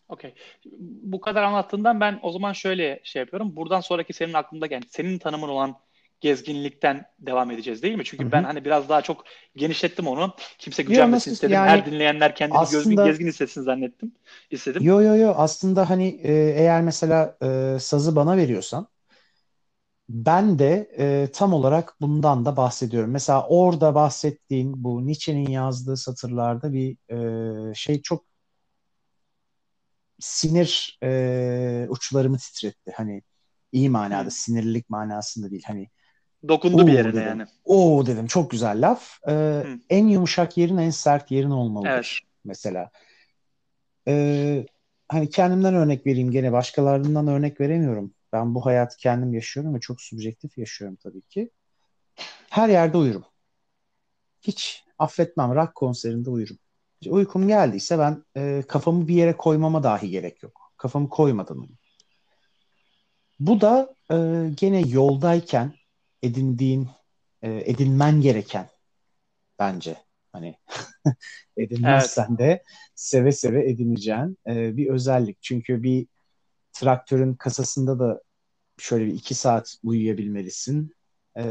[0.10, 0.34] Okey.
[0.82, 3.56] Bu kadar anlattığından ben o zaman şöyle şey yapıyorum.
[3.56, 5.76] Buradan sonraki senin aklında gelen, senin tanımın olan
[6.22, 8.06] gezginlikten devam edeceğiz değil mi?
[8.06, 8.32] Çünkü Hı-hı.
[8.32, 9.24] ben hani biraz daha çok
[9.56, 10.36] genişlettim onu.
[10.58, 11.54] Kimse gücenmesin istedim.
[11.54, 14.12] Yani, Her dinleyenler kendini aslında, gezgin, gezgin hissetsin zannettim.
[14.52, 14.84] İstedim.
[14.84, 18.88] Yo yo yo aslında hani e, eğer mesela e, sazı bana veriyorsan
[20.10, 23.12] ben de e, tam olarak bundan da bahsediyorum.
[23.12, 26.98] Mesela orada bahsettiğin bu Nietzsche'nin yazdığı satırlarda bir
[27.70, 28.26] e, şey çok
[30.20, 32.92] sinir e, uçlarımı titretti.
[32.96, 33.22] Hani
[33.72, 34.32] iyi manada, Hı.
[34.32, 35.64] sinirlilik manasında değil.
[35.68, 35.90] Hani
[36.48, 37.28] dokundu bir yerine dedim.
[37.28, 37.46] yani.
[37.66, 39.20] Oo dedim çok güzel laf.
[39.30, 42.32] Ee, en yumuşak yerin en sert yerin olmalıdır evet.
[42.44, 42.92] mesela.
[44.08, 44.66] Ee,
[45.08, 48.15] hani kendimden örnek vereyim gene başkalarından örnek veremiyorum.
[48.36, 51.50] Ben bu hayatı kendim yaşıyorum ve çok subjektif yaşıyorum tabii ki.
[52.50, 53.26] Her yerde uyurum.
[54.42, 55.56] Hiç affetmem.
[55.56, 56.58] Rock konserinde uyurum.
[57.08, 60.74] Uykum geldiyse ben e, kafamı bir yere koymama dahi gerek yok.
[60.78, 61.78] Kafamı koymadan uyurum.
[63.40, 64.16] Bu da e,
[64.56, 65.74] gene yoldayken
[66.24, 66.90] edindiğin,
[67.42, 68.70] e, edinmen gereken
[69.60, 69.98] bence.
[70.32, 70.58] Hani
[71.58, 72.40] edinmezsen evet.
[72.40, 72.64] de
[72.96, 75.42] seve seve edineceğin e, bir özellik.
[75.42, 76.08] Çünkü bir
[76.74, 78.22] traktörün kasasında da
[78.78, 80.92] şöyle bir iki saat uyuyabilmelisin.
[81.38, 81.44] E,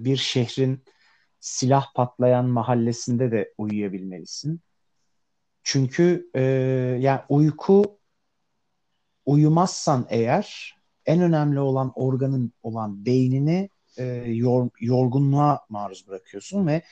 [0.00, 0.84] bir şehrin
[1.40, 4.60] silah patlayan mahallesinde de uyuyabilmelisin.
[5.62, 6.40] Çünkü e,
[7.00, 7.98] yani uyku
[9.26, 16.82] uyumazsan eğer en önemli olan organın olan beynini e, yor, yorgunluğa maruz bırakıyorsun ve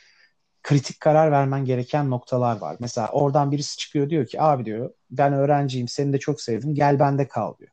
[0.63, 2.77] kritik karar vermen gereken noktalar var.
[2.81, 6.99] Mesela oradan birisi çıkıyor diyor ki abi diyor ben öğrenciyim seni de çok sevdim gel
[6.99, 7.71] bende kal diyor.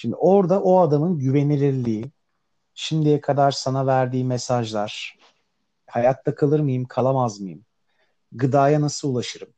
[0.00, 2.04] Şimdi orada o adamın güvenilirliği,
[2.74, 5.18] şimdiye kadar sana verdiği mesajlar,
[5.86, 7.64] hayatta kalır mıyım, kalamaz mıyım,
[8.32, 9.48] gıdaya nasıl ulaşırım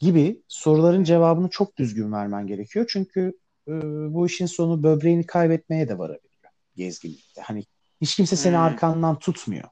[0.00, 2.86] gibi soruların cevabını çok düzgün vermen gerekiyor.
[2.88, 3.72] Çünkü e,
[4.14, 6.28] bu işin sonu böbreğini kaybetmeye de varabilir
[6.78, 7.40] gezginlikte.
[7.40, 7.64] Hani
[8.00, 8.62] hiç kimse seni hmm.
[8.62, 9.68] arkandan tutmuyor.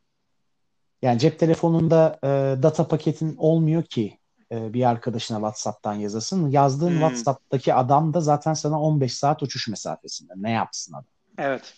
[1.03, 2.29] Yani cep telefonunda e,
[2.63, 4.19] data paketin olmuyor ki
[4.53, 6.51] e, bir arkadaşına WhatsApp'tan yazasın.
[6.51, 7.01] Yazdığın hmm.
[7.01, 10.33] WhatsApp'taki adam da zaten sana 15 saat uçuş mesafesinde.
[10.37, 11.05] Ne yapsın adam?
[11.39, 11.75] Evet.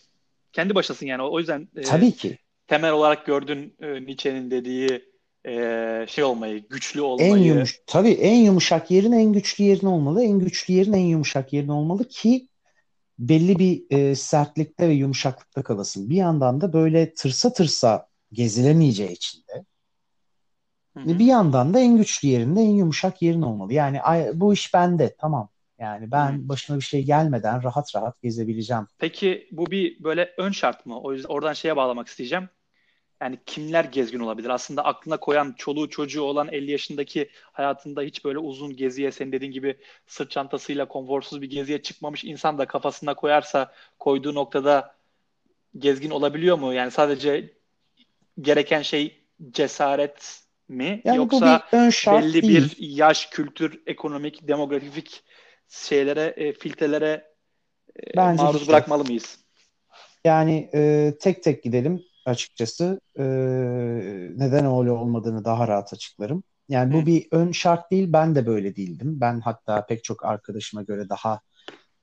[0.53, 1.23] Kendi başlasın yani.
[1.23, 2.39] O yüzden e, Tabii ki.
[2.67, 5.05] temel olarak gördüğün e, Nietzsche'nin dediği
[5.47, 7.31] e, şey olmayı, güçlü olmayı.
[7.31, 10.25] En yumuş, tabii en yumuşak yerin en güçlü yerin olmalı.
[10.25, 12.49] En güçlü yerin en yumuşak yerin olmalı ki
[13.19, 16.11] belli bir e, sertlikte ve yumuşaklıkta kalasın.
[16.11, 19.65] Bir yandan da böyle tırsa tırsa gezilemeyeceği için de
[21.05, 23.73] bir yandan da en güçlü yerinde en yumuşak yerin olmalı.
[23.73, 24.01] Yani
[24.35, 25.49] bu iş bende tamam.
[25.79, 26.49] Yani ben Hı.
[26.49, 28.87] başıma bir şey gelmeden rahat rahat gezebileceğim.
[28.99, 31.01] Peki bu bir böyle ön şart mı?
[31.01, 32.49] O yüzden oradan şeye bağlamak isteyeceğim
[33.23, 34.49] yani kimler gezgin olabilir?
[34.49, 39.53] Aslında aklına koyan çoluğu çocuğu olan 50 yaşındaki hayatında hiç böyle uzun geziye senin dediğin
[39.53, 44.97] gibi sırt çantasıyla konforsuz bir geziye çıkmamış insan da kafasına koyarsa koyduğu noktada
[45.79, 46.73] gezgin olabiliyor mu?
[46.73, 47.55] Yani sadece
[48.41, 51.03] gereken şey cesaret mi?
[51.05, 52.77] Yani Yoksa bir ön şart belli değil.
[52.77, 55.25] bir yaş, kültür, ekonomik, demografik
[55.69, 57.25] şeylere, e, filtrelere
[57.97, 59.39] e, Bence maruz bırakmalı mıyız?
[60.25, 63.01] Yani e, tek tek gidelim açıkçası.
[63.19, 63.25] E,
[64.37, 66.43] neden öyle olmadığını daha rahat açıklarım.
[66.69, 67.07] Yani bu Hı.
[67.07, 68.13] bir ön şart değil.
[68.13, 69.21] Ben de böyle değildim.
[69.21, 71.41] Ben hatta pek çok arkadaşıma göre daha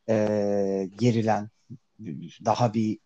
[0.09, 1.49] e, gerilen,
[2.45, 2.99] daha bir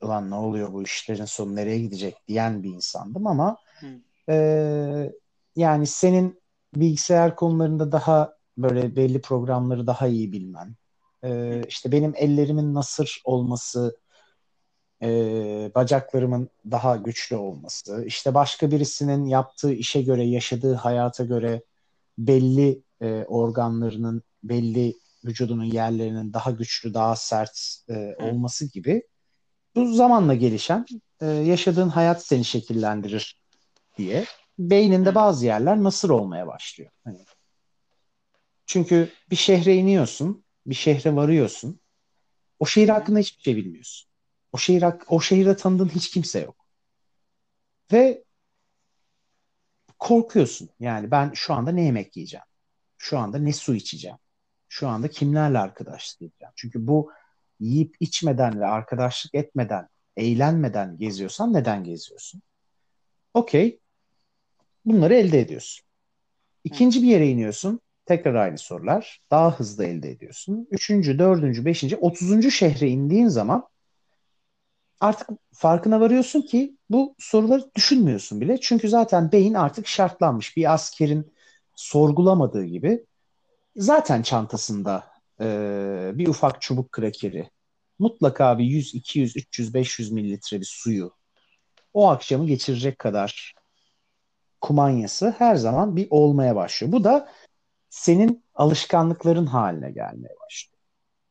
[0.00, 3.56] ulan ne oluyor bu işlerin sonu nereye gidecek diyen bir insandım ama
[4.28, 5.12] e,
[5.56, 6.42] yani senin
[6.76, 10.74] bilgisayar konularında daha böyle belli programları daha iyi bilmen,
[11.24, 13.98] e, işte benim ellerimin nasır olması
[15.02, 15.08] e,
[15.74, 21.62] bacaklarımın daha güçlü olması, işte başka birisinin yaptığı işe göre, yaşadığı hayata göre
[22.18, 29.02] belli e, organlarının, belli vücudunun yerlerinin daha güçlü, daha sert e, olması gibi
[29.74, 30.86] bu zamanla gelişen
[31.20, 33.45] e, yaşadığın hayat seni şekillendirir
[33.96, 34.24] diye
[34.58, 36.90] beyninde bazı yerler nasır olmaya başlıyor.
[37.04, 37.24] Hani,
[38.66, 41.80] çünkü bir şehre iniyorsun, bir şehre varıyorsun.
[42.58, 44.08] O şehir hakkında hiçbir şey bilmiyorsun.
[44.52, 46.66] O şehir o şehirde tanıdığın hiç kimse yok.
[47.92, 48.24] Ve
[49.98, 50.68] korkuyorsun.
[50.80, 52.46] Yani ben şu anda ne yemek yiyeceğim?
[52.98, 54.18] Şu anda ne su içeceğim?
[54.68, 56.52] Şu anda kimlerle arkadaşlık edeceğim?
[56.56, 57.12] Çünkü bu
[57.60, 62.42] yiyip içmeden ve arkadaşlık etmeden, eğlenmeden geziyorsan neden geziyorsun?
[63.34, 63.80] Okey.
[64.86, 65.86] Bunları elde ediyorsun.
[66.64, 67.80] İkinci bir yere iniyorsun.
[68.06, 69.20] Tekrar aynı sorular.
[69.30, 70.68] Daha hızlı elde ediyorsun.
[70.70, 73.68] Üçüncü, dördüncü, beşinci, otuzuncu şehre indiğin zaman
[75.00, 78.60] artık farkına varıyorsun ki bu soruları düşünmüyorsun bile.
[78.60, 80.56] Çünkü zaten beyin artık şartlanmış.
[80.56, 81.32] Bir askerin
[81.74, 83.04] sorgulamadığı gibi
[83.76, 85.04] zaten çantasında
[85.40, 85.46] e,
[86.14, 87.50] bir ufak çubuk krakeri
[87.98, 91.12] mutlaka bir 100, 200, 300, 500 mililitre bir suyu
[91.94, 93.54] o akşamı geçirecek kadar
[94.66, 96.92] kumanyası her zaman bir olmaya başlıyor.
[96.92, 97.28] Bu da
[97.88, 100.82] senin alışkanlıkların haline gelmeye başlıyor.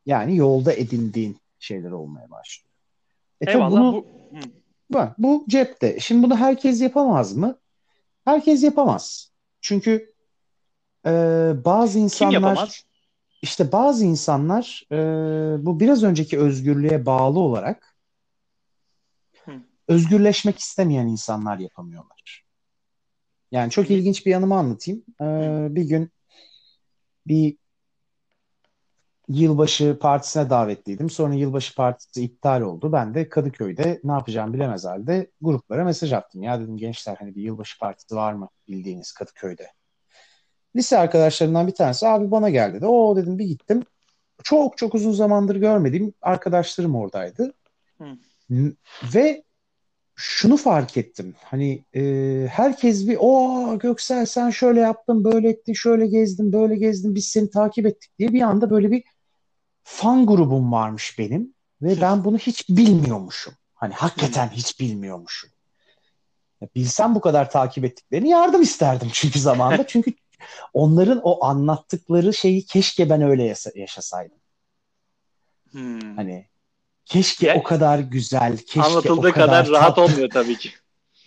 [0.05, 2.71] Yani yolda edindiğin şeyler olmaya başlıyor.
[3.41, 4.05] E Eyvallah, bunu, bu...
[4.89, 5.99] Bak, bu cepte.
[5.99, 7.57] Şimdi bunu herkes yapamaz mı?
[8.25, 9.31] Herkes yapamaz.
[9.61, 10.13] Çünkü
[11.05, 11.11] e,
[11.65, 12.83] bazı insanlar...
[13.41, 14.95] İşte bazı insanlar e,
[15.65, 17.95] bu biraz önceki özgürlüğe bağlı olarak
[19.45, 19.51] Hı.
[19.87, 22.44] özgürleşmek istemeyen insanlar yapamıyorlar.
[23.55, 25.03] Yani çok ilginç bir yanımı anlatayım.
[25.21, 26.11] Ee, bir gün
[27.27, 27.57] bir
[29.29, 31.09] yılbaşı partisine davetliydim.
[31.09, 32.91] Sonra yılbaşı partisi iptal oldu.
[32.91, 36.43] Ben de Kadıköy'de ne yapacağım bilemez halde gruplara mesaj attım.
[36.43, 39.67] Ya dedim gençler hani bir yılbaşı partisi var mı bildiğiniz Kadıköy'de?
[40.75, 42.85] Lise arkadaşlarımdan bir tanesi abi bana gel dedi.
[42.85, 43.83] O dedim bir gittim.
[44.43, 47.53] Çok çok uzun zamandır görmediğim arkadaşlarım oradaydı.
[47.97, 48.73] Hı.
[49.15, 49.44] Ve
[50.15, 51.35] şunu fark ettim.
[51.43, 52.01] Hani e,
[52.51, 57.49] herkes bir o Göksel sen şöyle yaptın, böyle ettin, şöyle gezdin, böyle gezdin, biz seni
[57.49, 59.03] takip ettik diye bir anda böyle bir
[59.83, 63.53] fan grubum varmış benim ve ben bunu hiç bilmiyormuşum.
[63.73, 65.49] Hani hakikaten hiç bilmiyormuşum.
[66.75, 69.87] bilsem bu kadar takip ettiklerini yardım isterdim çünkü zamanda.
[69.87, 70.13] çünkü
[70.73, 74.37] onların o anlattıkları şeyi keşke ben öyle yaşasaydım.
[75.71, 76.15] Hmm.
[76.15, 76.47] Hani
[77.05, 80.69] keşke o kadar güzel, keşke anlatıldığı o kadar, kadar rahat olmuyor tabii ki.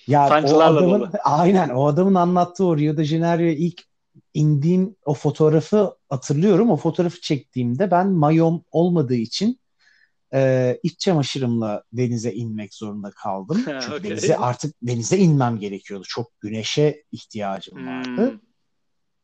[0.06, 1.10] Ya Sancılarla o adamın, dolu.
[1.24, 3.82] Aynen o adamın anlattığı o Rio de Janeiro'ya ilk
[4.34, 6.70] indiğim o fotoğrafı hatırlıyorum.
[6.70, 9.60] O fotoğrafı çektiğimde ben mayom olmadığı için
[10.34, 13.62] e, iç çamaşırımla denize inmek zorunda kaldım.
[13.64, 14.04] Çünkü okay.
[14.04, 16.04] denize artık denize inmem gerekiyordu.
[16.08, 18.40] Çok güneşe ihtiyacım vardı.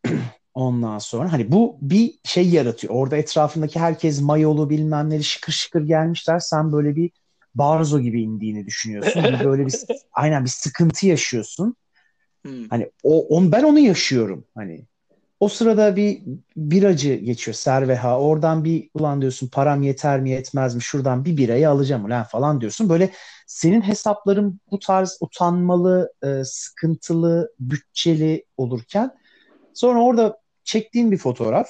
[0.07, 0.19] Hmm.
[0.55, 2.95] Ondan sonra hani bu bir şey yaratıyor.
[2.95, 6.38] Orada etrafındaki herkes mayolu bilmem neleri şıkır şıkır gelmişler.
[6.38, 7.11] Sen böyle bir
[7.55, 9.21] barzo gibi indiğini düşünüyorsun.
[9.21, 9.75] Hani böyle bir
[10.12, 11.77] aynen bir sıkıntı yaşıyorsun.
[12.43, 12.69] Hmm.
[12.71, 14.45] Hani o on ben onu yaşıyorum.
[14.55, 14.87] Hani
[15.40, 16.23] o sırada bir
[16.57, 18.21] biracı geçiyor Serveha.
[18.21, 20.83] Oradan bir ulan diyorsun param yeter mi yetmez mi?
[20.83, 22.88] Şuradan bir birayı alacağım ulan falan diyorsun.
[22.88, 23.11] Böyle
[23.47, 29.11] senin hesapların bu tarz utanmalı, e, sıkıntılı, bütçeli olurken
[29.75, 31.68] sonra orada çektiğin bir fotoğraf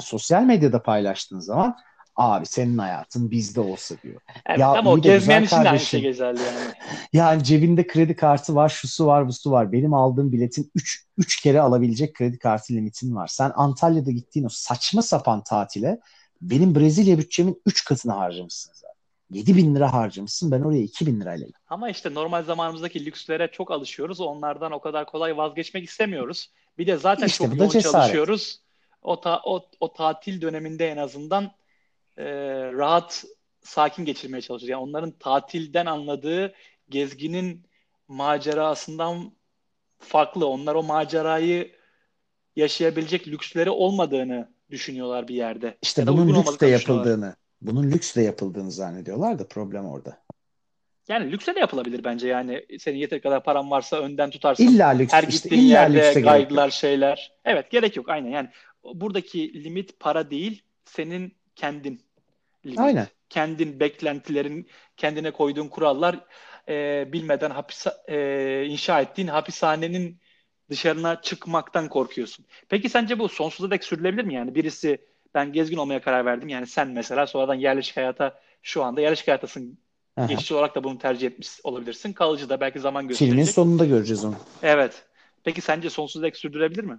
[0.00, 1.76] sosyal medyada paylaştığın zaman
[2.16, 4.20] abi senin hayatın bizde olsa diyor.
[4.46, 6.72] Evet, ya ama o gezmeyen için de aynı şey geçerli yani.
[7.12, 9.72] yani cebinde kredi kartı var, şusu var, busu var.
[9.72, 13.26] Benim aldığım biletin 3 3 kere alabilecek kredi kartı limitin var.
[13.26, 16.00] Sen Antalya'da gittiğin o saçma sapan tatile
[16.40, 18.88] benim Brezilya bütçemin 3 katını harcamışsın zaten.
[19.30, 21.62] 7 bin lira harcamışsın ben oraya 2 bin lirayla gittim.
[21.68, 24.20] Ama işte normal zamanımızdaki lükslere çok alışıyoruz.
[24.20, 26.52] Onlardan o kadar kolay vazgeçmek istemiyoruz.
[26.78, 27.92] Bir de zaten işte çok yoğun cesaret.
[27.92, 28.60] çalışıyoruz.
[29.02, 31.52] O, ta, o, o tatil döneminde en azından
[32.16, 32.24] e,
[32.72, 33.24] rahat,
[33.60, 34.68] sakin geçirmeye çalışıyoruz.
[34.68, 36.54] Yani onların tatilden anladığı
[36.88, 37.66] gezginin
[38.08, 39.32] macerasından
[39.98, 40.46] farklı.
[40.46, 41.72] Onlar o macerayı
[42.56, 45.78] yaşayabilecek lüksleri olmadığını düşünüyorlar bir yerde.
[45.82, 50.18] İşte bunun lüks de yapıldığını, bunun lüks de yapıldığını zannediyorlar da problem orada.
[51.08, 52.64] Yani lükse de yapılabilir bence yani.
[52.78, 54.64] Senin yeteri kadar paran varsa önden tutarsın.
[54.64, 55.12] İlla lüks.
[55.12, 57.32] Her işte, gittiğin illa yerde guide'lar şeyler.
[57.44, 58.48] Evet gerek yok aynen yani.
[58.94, 62.02] Buradaki limit para değil senin kendin
[62.66, 62.78] limit.
[62.78, 63.06] Aynen.
[63.28, 66.16] Kendin beklentilerin kendine koyduğun kurallar
[66.68, 70.20] e, bilmeden hapis e, inşa ettiğin hapishanenin
[70.70, 72.44] dışarına çıkmaktan korkuyorsun.
[72.68, 74.54] Peki sence bu sonsuza dek sürülebilir mi yani?
[74.54, 74.98] Birisi
[75.34, 76.48] ben gezgin olmaya karar verdim.
[76.48, 79.78] Yani sen mesela sonradan yerleşik hayata şu anda yerleşik hayatasın
[80.18, 80.26] Aha.
[80.26, 82.12] Geçici olarak da bunu tercih etmiş olabilirsin.
[82.12, 83.32] Kalıcı da belki zaman gösterecek.
[83.32, 84.34] Filmin sonunda göreceğiz onu.
[84.62, 85.06] Evet.
[85.44, 86.98] Peki sence sonsuz dek sürdürebilir mi?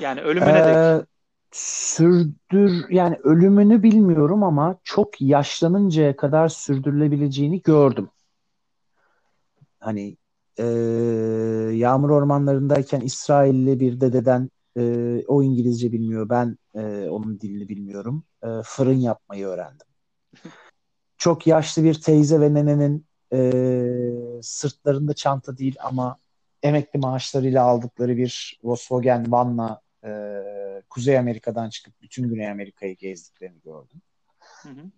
[0.00, 1.06] Yani ölümüne ee, dek.
[1.52, 8.08] Sürdür yani ölümünü bilmiyorum ama çok yaşlanıncaya kadar sürdürülebileceğini gördüm.
[9.80, 10.16] Hani
[10.58, 10.64] e,
[11.72, 14.82] yağmur ormanlarındayken İsrailli bir dededen e,
[15.26, 18.24] o İngilizce bilmiyor ben e, onun dilini bilmiyorum.
[18.42, 19.86] E, fırın yapmayı öğrendim
[21.22, 23.40] çok yaşlı bir teyze ve nenenin e,
[24.42, 26.18] sırtlarında çanta değil ama
[26.62, 30.12] emekli maaşlarıyla aldıkları bir Volkswagen Van'la e,
[30.90, 34.02] Kuzey Amerika'dan çıkıp bütün Güney Amerika'yı gezdiklerini gördüm.
[34.62, 34.90] Hı hı.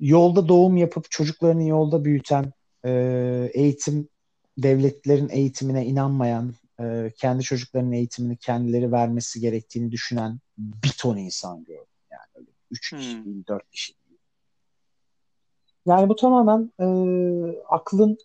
[0.00, 2.52] Yolda doğum yapıp çocuklarını yolda büyüten,
[2.84, 2.90] e,
[3.54, 4.08] eğitim
[4.58, 11.84] devletlerin eğitimine inanmayan, e, kendi çocuklarının eğitimini kendileri vermesi gerektiğini düşünen bir ton insan gördüm.
[12.10, 14.05] Yani öyle 3 kişi değil, 4 kişi
[15.86, 16.86] yani bu tamamen e,
[17.68, 18.18] aklın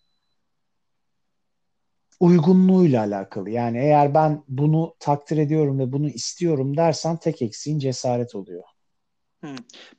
[2.20, 3.50] uygunluğuyla alakalı.
[3.50, 8.64] Yani eğer ben bunu takdir ediyorum ve bunu istiyorum dersen tek eksiğin cesaret oluyor.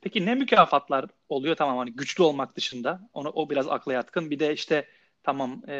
[0.01, 1.55] Peki ne mükafatlar oluyor?
[1.55, 3.09] Tamam hani güçlü olmak dışında.
[3.13, 4.29] Onu o biraz akla yatkın.
[4.29, 4.87] Bir de işte
[5.23, 5.73] tamam e,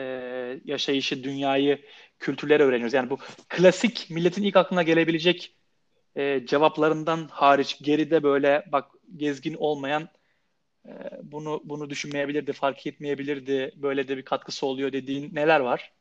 [0.66, 1.82] yaşayışı dünyayı
[2.20, 2.94] kültürleri öğreniyoruz.
[2.94, 3.18] Yani bu
[3.50, 5.56] klasik milletin ilk aklına gelebilecek
[6.16, 10.10] e, cevaplarından hariç geride böyle bak gezgin olmayan
[11.24, 15.92] bunu bunu düşünmeyebilirdi fark etmeyebilirdi böyle de bir katkısı oluyor dediğin neler var?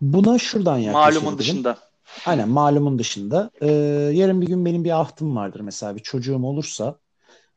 [0.00, 1.22] Buna şuradan yaklaşabilirim.
[1.22, 1.78] Malumun dışında.
[2.26, 3.50] Aynen malumun dışında.
[3.60, 3.68] Ee,
[4.12, 6.98] yarın bir gün benim bir ahtım vardır mesela bir çocuğum olursa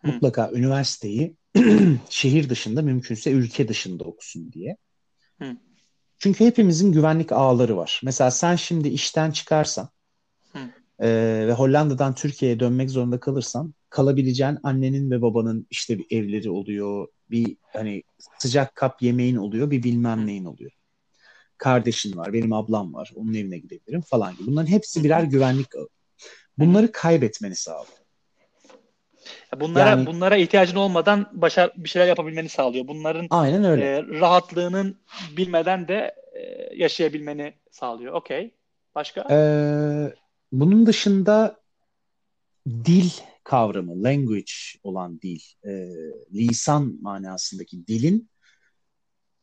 [0.02, 0.08] Hı.
[0.08, 1.36] mutlaka üniversiteyi
[2.10, 4.78] şehir dışında mümkünse ülke dışında okusun diye.
[5.42, 5.58] Hı.
[6.20, 8.02] Çünkü hepimizin güvenlik ağları var.
[8.04, 9.90] Mesela sen şimdi işten çıkarsan
[11.00, 11.08] e,
[11.48, 17.58] ve Hollanda'dan Türkiye'ye dönmek zorunda kalırsan kalabileceğin annenin ve babanın işte bir evleri oluyor, bir
[17.74, 18.04] hani
[18.40, 20.72] sıcak kap yemeğin oluyor, bir bilmem neyin oluyor
[21.58, 24.48] kardeşin var, benim ablam var, onun evine gidebilirim falan gibi.
[24.48, 25.88] Bunların hepsi birer güvenlik ağı.
[26.58, 27.98] Bunları kaybetmeni sağlıyor.
[29.60, 32.88] Bunlara yani, bunlara ihtiyacın olmadan başar bir şeyler yapabilmeni sağlıyor.
[32.88, 33.86] Bunların aynen öyle.
[33.86, 34.98] E, rahatlığının
[35.38, 38.14] bilmeden de e, yaşayabilmeni sağlıyor.
[38.14, 38.52] Okey.
[38.96, 39.28] Başka?
[39.32, 40.14] Ee,
[40.52, 41.62] bunun dışında
[42.68, 43.10] dil
[43.48, 44.52] kavramı, language
[44.84, 45.72] olan dil, e,
[46.34, 48.30] lisan manasındaki dilin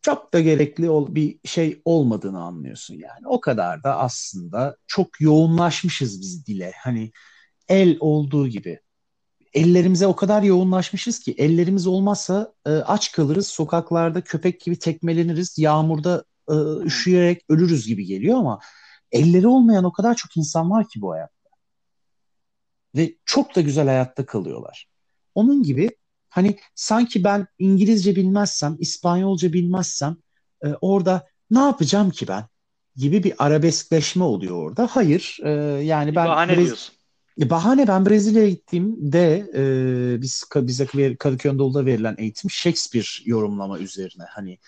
[0.05, 3.27] çok da gerekli ol, bir şey olmadığını anlıyorsun yani.
[3.27, 6.73] O kadar da aslında çok yoğunlaşmışız biz dile.
[6.83, 7.13] Hani
[7.69, 8.81] el olduğu gibi.
[9.55, 16.25] Ellerimize o kadar yoğunlaşmışız ki ellerimiz olmazsa e, aç kalırız, sokaklarda köpek gibi tekmeleniriz, yağmurda
[16.49, 18.59] e, üşüyerek ölürüz gibi geliyor ama
[19.13, 21.44] elleri olmayan o kadar çok insan var ki bu hayatta.
[22.95, 24.89] Ve çok da güzel hayatta kalıyorlar.
[25.35, 25.91] Onun gibi
[26.35, 30.17] Hani sanki ben İngilizce bilmezsem, İspanyolca bilmezsem
[30.65, 32.45] e, orada ne yapacağım ki ben
[32.97, 34.89] gibi bir arabeskleşme oluyor orada.
[34.91, 35.51] Hayır, e,
[35.85, 36.95] yani ben bahane Brez- diyorsun.
[37.41, 39.63] E, bahane ben Brezilya'ya gittiğimde e,
[40.23, 44.25] biz bize Kadıköy Anadolu'da verilen eğitim Shakespeare yorumlama üzerine.
[44.29, 44.59] Hani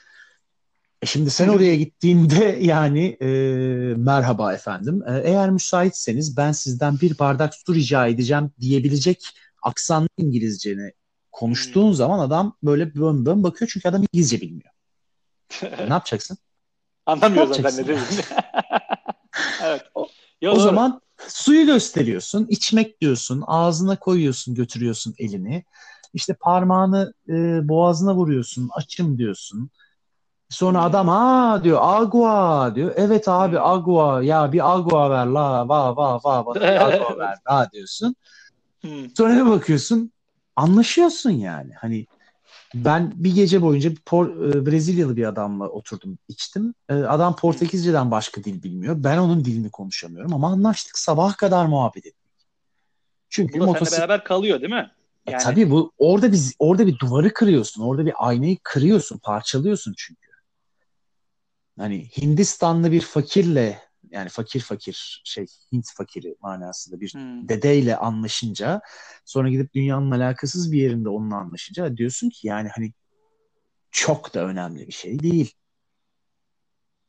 [1.07, 3.27] e şimdi sen oraya gittiğinde yani e,
[3.97, 9.25] merhaba efendim e, eğer müsaitseniz ben sizden bir bardak su rica edeceğim diyebilecek
[9.62, 10.92] aksanlı İngilizceni
[11.33, 11.95] konuştuğun hmm.
[11.95, 14.71] zaman adam böyle bön bön bakıyor çünkü adam İngilizce bilmiyor.
[15.62, 16.38] ne yapacaksın?
[17.07, 18.01] Anlamıyor zaten ne dediğini.
[19.64, 19.83] evet.
[19.95, 20.09] O,
[20.42, 25.64] Yo, o zaman suyu gösteriyorsun, içmek diyorsun, ağzına koyuyorsun, götürüyorsun elini.
[26.14, 27.33] İşte parmağını e,
[27.69, 29.71] boğazına vuruyorsun, açım diyorsun.
[30.49, 32.93] Sonra adam ha diyor agua diyor.
[32.97, 37.71] Evet abi agua ya bir agua ver la va va va bir agua ver la
[37.73, 38.17] diyorsun.
[39.17, 40.13] Sonra ne bakıyorsun
[40.57, 41.73] anlaşıyorsun yani.
[41.75, 42.07] Hani
[42.75, 46.75] ben bir gece boyunca bir Por- e, Brezilyalı bir adamla oturdum içtim.
[46.89, 48.95] E, adam Portekizce'den başka dil bilmiyor.
[48.99, 52.27] Ben onun dilini konuşamıyorum ama anlaştık sabah kadar muhabbet ettik.
[53.29, 53.99] Çünkü bu da motosik...
[53.99, 54.91] beraber kalıyor değil mi?
[55.27, 55.41] E, yani...
[55.41, 57.83] E, tabii bu orada biz orada bir duvarı kırıyorsun.
[57.83, 60.26] Orada bir aynayı kırıyorsun, parçalıyorsun çünkü.
[61.79, 67.49] Hani Hindistanlı bir fakirle yani fakir fakir şey Hint fakiri manasında bir hmm.
[67.49, 68.81] dedeyle anlaşınca
[69.25, 72.93] sonra gidip dünyanın alakasız bir yerinde onunla anlaşınca diyorsun ki yani hani
[73.91, 75.55] çok da önemli bir şey değil.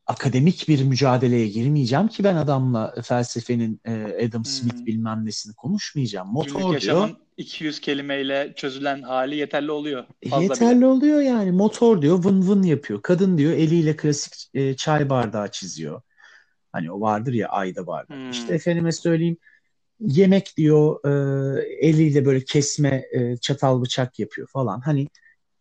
[0.07, 4.85] Akademik bir mücadeleye girmeyeceğim ki ben adamla felsefenin e, Adam Smith hmm.
[4.85, 6.27] bilmem nesini konuşmayacağım.
[6.31, 7.09] Motor Günlük diyor.
[7.37, 10.05] 200 kelimeyle çözülen hali yeterli oluyor.
[10.29, 10.85] Fazla yeterli bile.
[10.85, 11.51] oluyor yani.
[11.51, 13.01] Motor diyor vın vın yapıyor.
[13.01, 16.01] Kadın diyor eliyle klasik e, çay bardağı çiziyor.
[16.71, 18.15] Hani o vardır ya ayda vardır.
[18.15, 18.31] Hmm.
[18.31, 19.37] İşte efendime söyleyeyim
[19.99, 24.79] yemek diyor e, eliyle böyle kesme e, çatal bıçak yapıyor falan.
[24.79, 25.07] Hani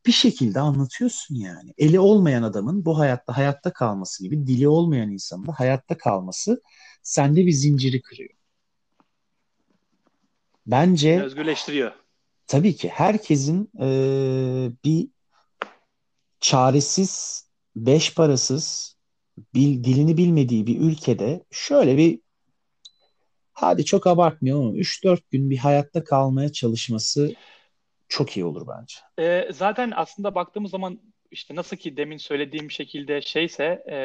[0.07, 1.75] bir şekilde anlatıyorsun yani.
[1.79, 6.62] Eli olmayan adamın bu hayatta hayatta kalması gibi dili olmayan insanın da hayatta kalması
[7.03, 8.31] sende bir zinciri kırıyor.
[10.66, 11.92] Bence özgürleştiriyor.
[12.47, 13.88] Tabii ki herkesin e,
[14.85, 15.09] bir
[16.40, 17.45] çaresiz,
[17.77, 18.97] beş parasız,
[19.55, 22.21] bil, dilini bilmediği bir ülkede şöyle bir
[23.53, 27.35] hadi çok abartmıyorum ama 3-4 gün bir hayatta kalmaya çalışması
[28.09, 28.94] çok iyi olur bence.
[29.18, 31.00] E, zaten aslında baktığımız zaman
[31.30, 33.98] işte nasıl ki demin söylediğim şekilde şeyse e,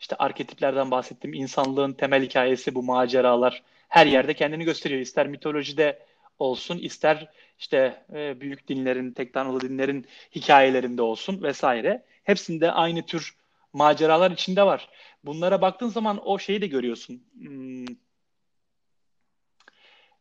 [0.00, 5.00] işte arketiplerden bahsettiğim insanlığın temel hikayesi bu maceralar her yerde kendini gösteriyor.
[5.00, 5.98] İster mitolojide
[6.38, 12.04] olsun, ister işte e, büyük dinlerin, tek tanrılı dinlerin hikayelerinde olsun vesaire.
[12.24, 13.34] Hepsinde aynı tür
[13.72, 14.88] maceralar içinde var.
[15.24, 17.22] Bunlara baktığın zaman o şeyi de görüyorsun.
[17.38, 17.86] Hmm.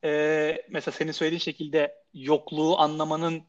[0.04, 3.44] Ee, mesela senin söylediğin şekilde yokluğu anlamanın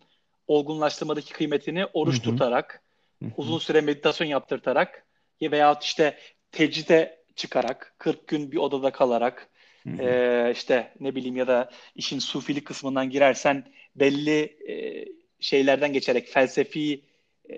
[0.46, 2.22] olgunlaştırmadaki kıymetini oruç Hı-hı.
[2.22, 2.82] tutarak,
[3.22, 3.30] Hı-hı.
[3.36, 5.06] uzun süre meditasyon yaptırtarak
[5.42, 6.18] veya işte
[6.52, 9.50] tecride çıkarak, 40 gün bir odada kalarak,
[9.86, 15.04] Ee, işte ne bileyim ya da işin sufilik kısmından girersen belli e,
[15.40, 17.04] şeylerden geçerek felsefi
[17.50, 17.56] e,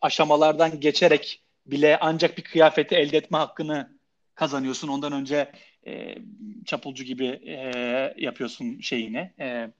[0.00, 3.97] aşamalardan geçerek bile ancak bir kıyafeti elde etme hakkını
[4.38, 4.88] kazanıyorsun.
[4.88, 5.52] Ondan önce
[5.86, 6.14] e,
[6.66, 7.54] çapulcu gibi e,
[8.16, 9.70] yapıyorsun şeyini, e,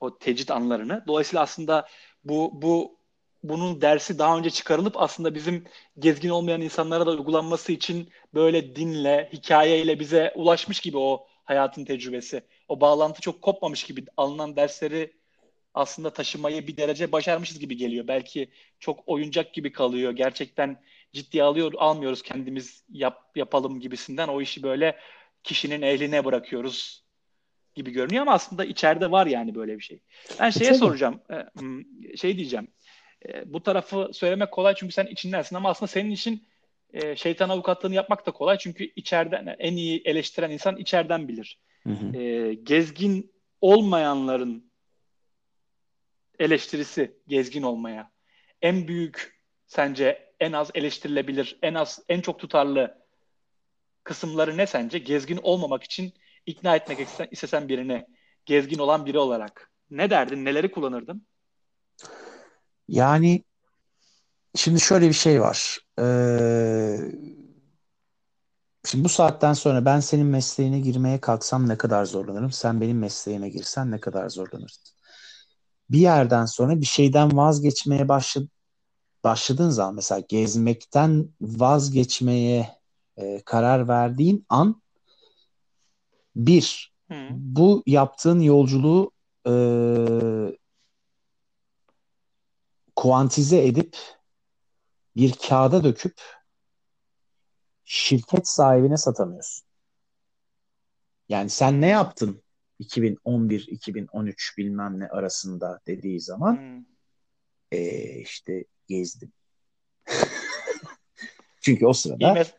[0.00, 1.04] o tecrit anlarını.
[1.06, 1.86] Dolayısıyla aslında
[2.24, 3.00] bu bu
[3.42, 5.64] bunun dersi daha önce çıkarılıp aslında bizim
[5.98, 12.42] gezgin olmayan insanlara da uygulanması için böyle dinle, hikayeyle bize ulaşmış gibi o hayatın tecrübesi.
[12.68, 15.12] O bağlantı çok kopmamış gibi alınan dersleri
[15.74, 18.08] aslında taşımayı bir derece başarmışız gibi geliyor.
[18.08, 20.12] Belki çok oyuncak gibi kalıyor.
[20.12, 20.82] Gerçekten
[21.12, 24.96] ciddiye alıyor almıyoruz kendimiz yap, yapalım gibisinden o işi böyle
[25.42, 27.04] kişinin ehline bırakıyoruz
[27.74, 30.00] gibi görünüyor ama aslında içeride var yani böyle bir şey.
[30.40, 31.20] Ben şeye soracağım.
[31.30, 32.68] E, şey diyeceğim.
[33.28, 36.46] E, bu tarafı söylemek kolay çünkü sen içindensin ama aslında senin için
[36.92, 41.60] e, şeytan avukatlığını yapmak da kolay çünkü içeriden en iyi eleştiren insan içeriden bilir.
[41.82, 42.52] Hı hı.
[42.52, 44.70] gezgin olmayanların
[46.38, 48.10] eleştirisi gezgin olmaya
[48.62, 52.98] en büyük sence en az eleştirilebilir, en az en çok tutarlı
[54.04, 54.98] kısımları ne sence?
[54.98, 56.12] Gezgin olmamak için
[56.46, 58.06] ikna etmek istesen birini,
[58.46, 61.26] gezgin olan biri olarak ne derdin, neleri kullanırdın?
[62.88, 63.44] Yani
[64.56, 65.78] şimdi şöyle bir şey var.
[65.98, 66.96] Ee,
[68.84, 72.52] şimdi bu saatten sonra ben senin mesleğine girmeye kalksam ne kadar zorlanırım?
[72.52, 74.94] Sen benim mesleğime girsen ne kadar zorlanırsın?
[75.90, 78.48] Bir yerden sonra bir şeyden vazgeçmeye başladı,
[79.24, 82.76] başladığın zaman mesela gezmekten vazgeçmeye
[83.16, 84.82] e, karar verdiğin an
[86.36, 87.28] bir Hı.
[87.30, 89.10] bu yaptığın yolculuğu
[89.46, 89.52] e,
[92.96, 93.96] kuantize edip
[95.16, 96.20] bir kağıda döküp
[97.84, 99.66] şirket sahibine satamıyorsun.
[101.28, 102.42] Yani sen ne yaptın
[102.80, 106.84] 2011-2013 bilmem ne arasında dediği zaman hmm.
[107.72, 109.32] e, işte gezdim.
[111.60, 112.52] Çünkü o sırada iyi, mes-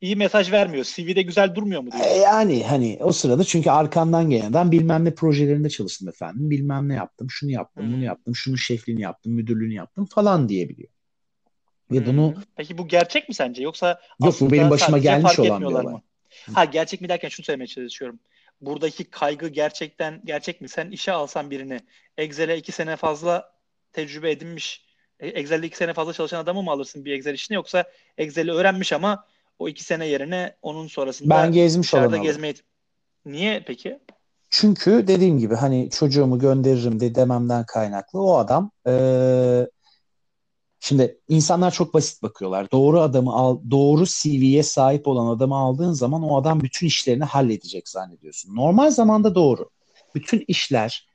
[0.00, 0.84] iyi mesaj vermiyor.
[0.84, 2.04] CV'de güzel durmuyor mu diyor.
[2.04, 6.50] E, yani hani o sırada çünkü arkandan gelen adam bilmem ne projelerinde çalıştım efendim.
[6.50, 7.92] Bilmem ne yaptım, şunu yaptım, hmm.
[7.92, 10.88] bunu yaptım, şunun şefliğini yaptım, müdürlüğünü yaptım falan diyebiliyor.
[11.90, 12.06] Ve hmm.
[12.06, 15.84] bunu Peki bu gerçek mi sence yoksa Yok bu benim başıma gelmiş olan bir olay.
[15.84, 16.02] Mı?
[16.52, 18.20] Ha gerçek mi derken şunu söylemeye çalışıyorum.
[18.60, 20.68] Buradaki kaygı gerçekten gerçek mi?
[20.68, 21.80] Sen işe alsan birini
[22.18, 23.52] Excel'e iki sene fazla
[23.92, 24.85] tecrübe edinmiş
[25.20, 27.84] Excel'de iki sene fazla çalışan adamı mı alırsın bir Excel işini yoksa
[28.18, 29.24] Excel'i öğrenmiş ama
[29.58, 32.54] o iki sene yerine onun sonrasında ben gezmiş olanı gezmeyi...
[33.26, 33.98] Niye peki?
[34.50, 39.66] Çünkü dediğim gibi hani çocuğumu gönderirim de dememden kaynaklı o adam ee,
[40.80, 42.70] şimdi insanlar çok basit bakıyorlar.
[42.70, 47.88] Doğru adamı al, doğru CV'ye sahip olan adamı aldığın zaman o adam bütün işlerini halledecek
[47.88, 48.56] zannediyorsun.
[48.56, 49.70] Normal zamanda doğru.
[50.14, 51.08] Bütün işler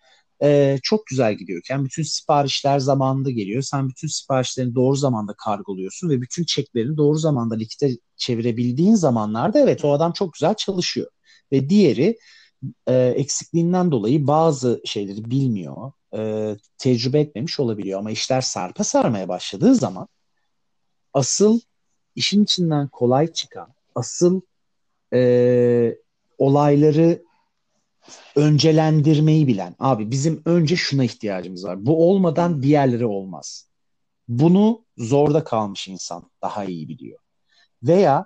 [0.44, 3.62] e, çok güzel gidiyorken bütün siparişler zamanında geliyor.
[3.62, 9.86] Sen bütün siparişlerini doğru zamanda kargoluyorsun ve bütün çeklerini doğru zamanda likite çevirebildiğin zamanlarda evet
[9.86, 11.08] o adam çok güzel çalışıyor.
[11.52, 12.18] Ve diğeri
[12.88, 19.76] e, eksikliğinden dolayı bazı şeyleri bilmiyor, e, tecrübe etmemiş olabiliyor ama işler sarpa sarmaya başladığı
[19.76, 20.08] zaman
[21.14, 21.60] asıl
[22.16, 24.42] işin içinden kolay çıkan, asıl
[25.14, 25.96] e,
[26.38, 27.24] olayları
[28.36, 29.76] öncelendirmeyi bilen.
[29.80, 31.86] Abi bizim önce şuna ihtiyacımız var.
[31.86, 33.68] Bu olmadan diğerleri olmaz.
[34.28, 37.20] Bunu zorda kalmış insan daha iyi biliyor.
[37.84, 38.26] Veya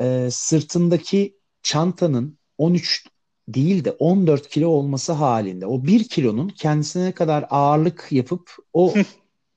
[0.00, 3.06] e, sırtındaki çantanın 13
[3.48, 8.94] değil de 14 kilo olması halinde o 1 kilonun kendisine kadar ağırlık yapıp o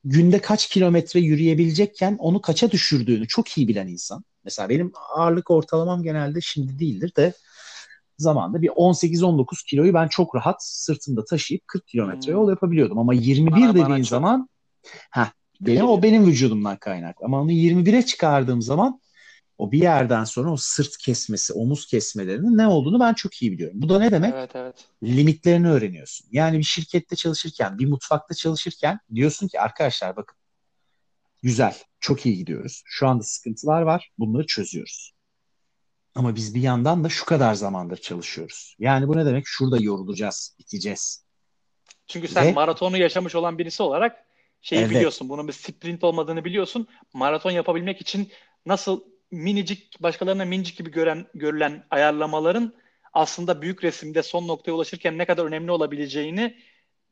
[0.04, 4.24] günde kaç kilometre yürüyebilecekken onu kaça düşürdüğünü çok iyi bilen insan.
[4.44, 7.32] Mesela benim ağırlık ortalamam genelde şimdi değildir de
[8.22, 12.40] zamanda bir 18-19 kiloyu ben çok rahat sırtımda taşıyıp 40 kilometre hmm.
[12.40, 12.98] yol yapabiliyordum.
[12.98, 14.48] Ama 21 bana, dediğin bana zaman
[15.10, 17.26] ha benim o benim vücudumdan kaynaklı.
[17.26, 19.00] Ama onu 21'e çıkardığım zaman
[19.58, 23.82] o bir yerden sonra o sırt kesmesi, omuz kesmelerinin ne olduğunu ben çok iyi biliyorum.
[23.82, 24.34] Bu da ne demek?
[24.34, 24.74] Evet, evet.
[25.02, 26.28] Limitlerini öğreniyorsun.
[26.32, 30.36] Yani bir şirkette çalışırken, bir mutfakta çalışırken diyorsun ki arkadaşlar bakın
[31.42, 32.82] güzel, çok iyi gidiyoruz.
[32.84, 35.12] Şu anda sıkıntılar var, bunları çözüyoruz.
[36.14, 38.76] Ama biz bir yandan da şu kadar zamandır çalışıyoruz.
[38.78, 39.44] Yani bu ne demek?
[39.46, 41.24] Şurada yorulacağız, biteceğiz.
[42.06, 44.16] Çünkü sen Ve, maratonu yaşamış olan birisi olarak
[44.60, 44.90] şeyi evet.
[44.90, 45.28] biliyorsun.
[45.28, 46.86] Bunun bir sprint olmadığını biliyorsun.
[47.12, 48.30] Maraton yapabilmek için
[48.66, 52.74] nasıl minicik başkalarına minicik gibi gören görülen ayarlamaların
[53.12, 56.56] aslında büyük resimde son noktaya ulaşırken ne kadar önemli olabileceğini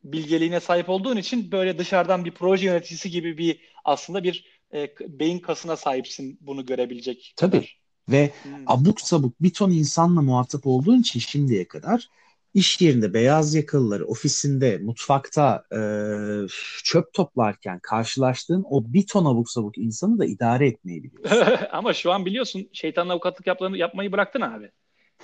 [0.05, 5.39] bilgeliğine sahip olduğun için böyle dışarıdan bir proje yöneticisi gibi bir aslında bir e, beyin
[5.39, 7.35] kasına sahipsin bunu görebilecek.
[7.37, 7.69] Tabii.
[8.09, 8.53] Ve hmm.
[8.67, 12.09] abuk sabuk bir ton insanla muhatap olduğun için şimdiye kadar
[12.55, 15.81] iş yerinde beyaz yakalıları, ofisinde, mutfakta e,
[16.85, 21.47] çöp toplarken karşılaştığın o bir ton abuk sabuk insanı da idare etmeyi biliyorsun.
[21.73, 24.71] Ama şu an biliyorsun şeytanın avukatlık yaplarını, yapmayı bıraktın abi.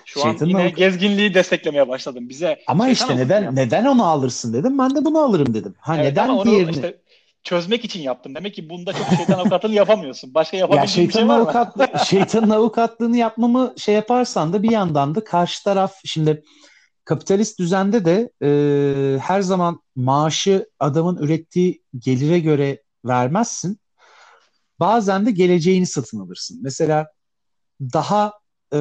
[0.04, 0.76] Şu Şeytanın an yine avukat...
[0.76, 2.28] gezginliği desteklemeye başladım.
[2.28, 3.52] Bize Ama işte neden yap.
[3.52, 4.78] neden onu alırsın dedim.
[4.78, 5.74] Ben de bunu alırım dedim.
[5.78, 6.98] Ha evet, neden diğerini işte
[7.46, 8.34] çözmek için yaptım.
[8.34, 10.34] Demek ki bunda çok şeytan avukatlığını yapamıyorsun.
[10.34, 11.88] Başka yapabildiğin ya bir şey var avukatlı, mı?
[12.06, 16.42] şeytanın avukatlığını yapmamı şey yaparsan da bir yandan da karşı taraf şimdi
[17.04, 23.80] kapitalist düzende de e, her zaman maaşı adamın ürettiği gelire göre vermezsin.
[24.80, 26.58] Bazen de geleceğini satın alırsın.
[26.62, 27.06] Mesela
[27.80, 28.32] daha
[28.72, 28.78] e,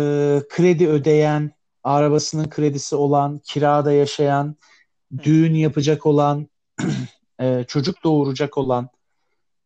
[0.50, 1.52] kredi ödeyen,
[1.84, 4.56] arabasının kredisi olan, kirada yaşayan,
[5.24, 6.48] düğün yapacak olan,
[7.42, 8.90] e, çocuk doğuracak olan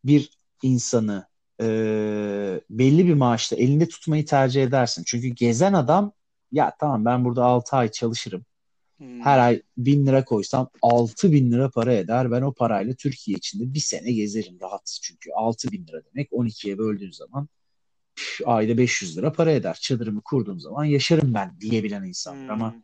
[0.04, 0.30] bir
[0.62, 1.26] insanı
[1.60, 1.66] e,
[2.70, 5.02] belli bir maaşla elinde tutmayı tercih edersin.
[5.06, 6.12] Çünkü gezen adam
[6.52, 8.44] ya tamam ben burada 6 ay çalışırım.
[8.98, 9.20] Hmm.
[9.20, 12.30] Her ay bin lira koysam 6 bin lira para eder.
[12.30, 14.98] Ben o parayla Türkiye içinde bir sene gezerim rahat.
[15.02, 17.48] Çünkü 6 bin lira demek 12'ye böldüğün zaman
[18.16, 19.78] püf, ayda 500 lira para eder.
[19.80, 22.50] Çadırımı kurduğum zaman yaşarım ben diyebilen insanlar hmm.
[22.50, 22.74] ama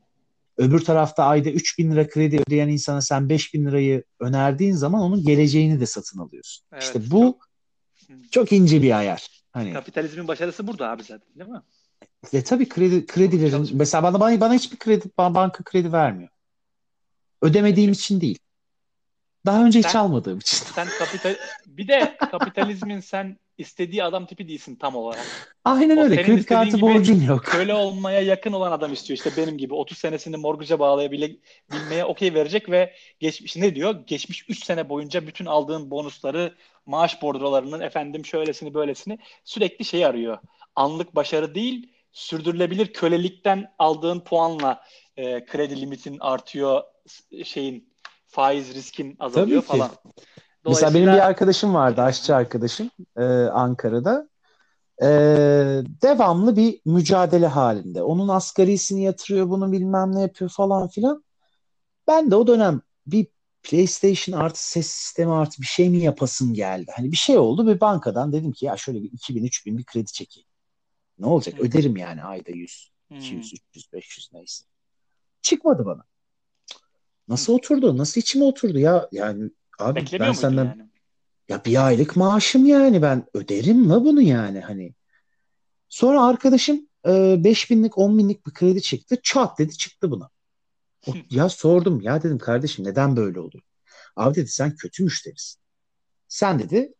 [0.58, 5.02] öbür tarafta ayda 3 bin lira kredi ödeyen insana sen 5 bin lirayı önerdiğin zaman
[5.02, 6.66] onun geleceğini de satın alıyorsun.
[6.72, 7.38] Evet, işte bu
[8.08, 9.28] çok, çok ince bir ayar.
[9.52, 11.62] Hani kapitalizmin başarısı burada abi zaten değil mi?
[12.32, 16.30] E tabii kredi kredilerin mesela bana bana, bana hiçbir kredi banka kredi vermiyor.
[17.42, 18.38] Ödemediğim için değil.
[19.46, 20.56] Daha önce sen, hiç almadığım için.
[20.74, 21.36] Sen kapital
[21.66, 25.56] bir de kapitalizmin sen istediği adam tipi değilsin tam olarak.
[25.64, 26.22] Aynen o öyle.
[26.22, 27.44] Kredi kartı borcun yok.
[27.44, 29.74] Köle olmaya yakın olan adam istiyor işte benim gibi.
[29.74, 33.94] 30 senesini morguca bağlayabilmeye okey verecek ve geçmiş ne diyor?
[34.06, 36.54] Geçmiş 3 sene boyunca bütün aldığın bonusları,
[36.86, 40.38] maaş bordrolarının efendim şöylesini böylesini sürekli şey arıyor.
[40.76, 44.82] Anlık başarı değil, sürdürülebilir kölelikten aldığın puanla
[45.16, 46.82] e, kredi limitin artıyor
[47.44, 47.88] şeyin
[48.26, 49.90] faiz riskin azalıyor Tabii falan.
[50.66, 50.70] Ki.
[50.70, 54.28] Mesela benim bir arkadaşım vardı, aşçı arkadaşım e, Ankara'da.
[55.02, 55.06] E,
[56.02, 58.02] devamlı bir mücadele halinde.
[58.02, 61.24] Onun asgarisini yatırıyor, bunu bilmem ne yapıyor falan filan.
[62.08, 63.26] Ben de o dönem bir
[63.62, 66.92] PlayStation artı ses sistemi artı bir şey mi yapasım geldi.
[66.96, 70.12] Hani bir şey oldu ve bankadan dedim ki ya şöyle bir 2000 3000 bir kredi
[70.12, 70.48] çekeyim.
[71.18, 71.58] Ne olacak?
[71.58, 71.64] Hmm.
[71.64, 73.16] Öderim yani ayda 100, hmm.
[73.16, 74.64] 200, 300, 500 neyse.
[75.42, 76.02] Çıkmadı bana.
[77.28, 77.58] Nasıl hmm.
[77.58, 77.98] oturdu?
[77.98, 79.08] Nasıl içime oturdu ya?
[79.12, 80.90] Yani abi Beklemiyor ben senden yani?
[81.48, 84.94] ya bir aylık maaşım yani ben öderim la bunu yani hani.
[85.88, 89.20] Sonra arkadaşım e, 5 binlik 10 binlik bir kredi çekti.
[89.22, 90.30] Çat dedi çıktı buna.
[91.06, 93.62] O, ya sordum ya dedim kardeşim neden böyle oldu?
[94.16, 95.60] Abi dedi sen kötü müşterisin.
[96.28, 96.94] Sen dedi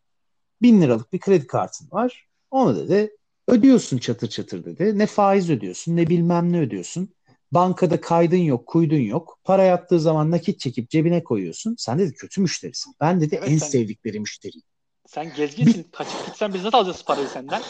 [0.61, 2.27] bin liralık bir kredi kartın var.
[2.51, 3.17] Onu dedi
[3.47, 4.97] ödüyorsun çatır çatır dedi.
[4.97, 7.16] Ne faiz ödüyorsun ne bilmem ne ödüyorsun.
[7.51, 9.39] Bankada kaydın yok, kuydun yok.
[9.43, 11.75] Para yattığı zaman nakit çekip cebine koyuyorsun.
[11.77, 12.95] Sen dedi kötü müşterisin.
[13.01, 14.65] Ben dedi evet, en sen, sevdikleri müşteriyim.
[15.05, 15.83] Sen gezginsin.
[15.83, 15.91] Bir...
[15.91, 17.61] Kaçıp gitsen biz nasıl alacağız parayı senden?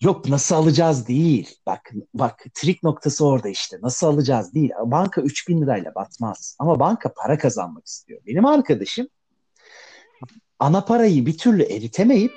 [0.00, 1.54] Yok nasıl alacağız değil.
[1.66, 3.78] Bak bak trik noktası orada işte.
[3.82, 4.70] Nasıl alacağız değil.
[4.84, 6.56] Banka 3000 lirayla batmaz.
[6.58, 8.20] Ama banka para kazanmak istiyor.
[8.26, 9.08] Benim arkadaşım
[10.62, 12.32] ana parayı bir türlü eritemeyip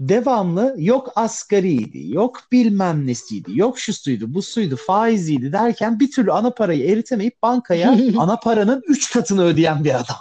[0.00, 6.32] devamlı yok asgariydi, yok bilmem nesiydi, yok şu suydu, bu suydu, faiziydi derken bir türlü
[6.32, 10.16] ana parayı eritemeyip bankaya ana paranın üç katını ödeyen bir adam.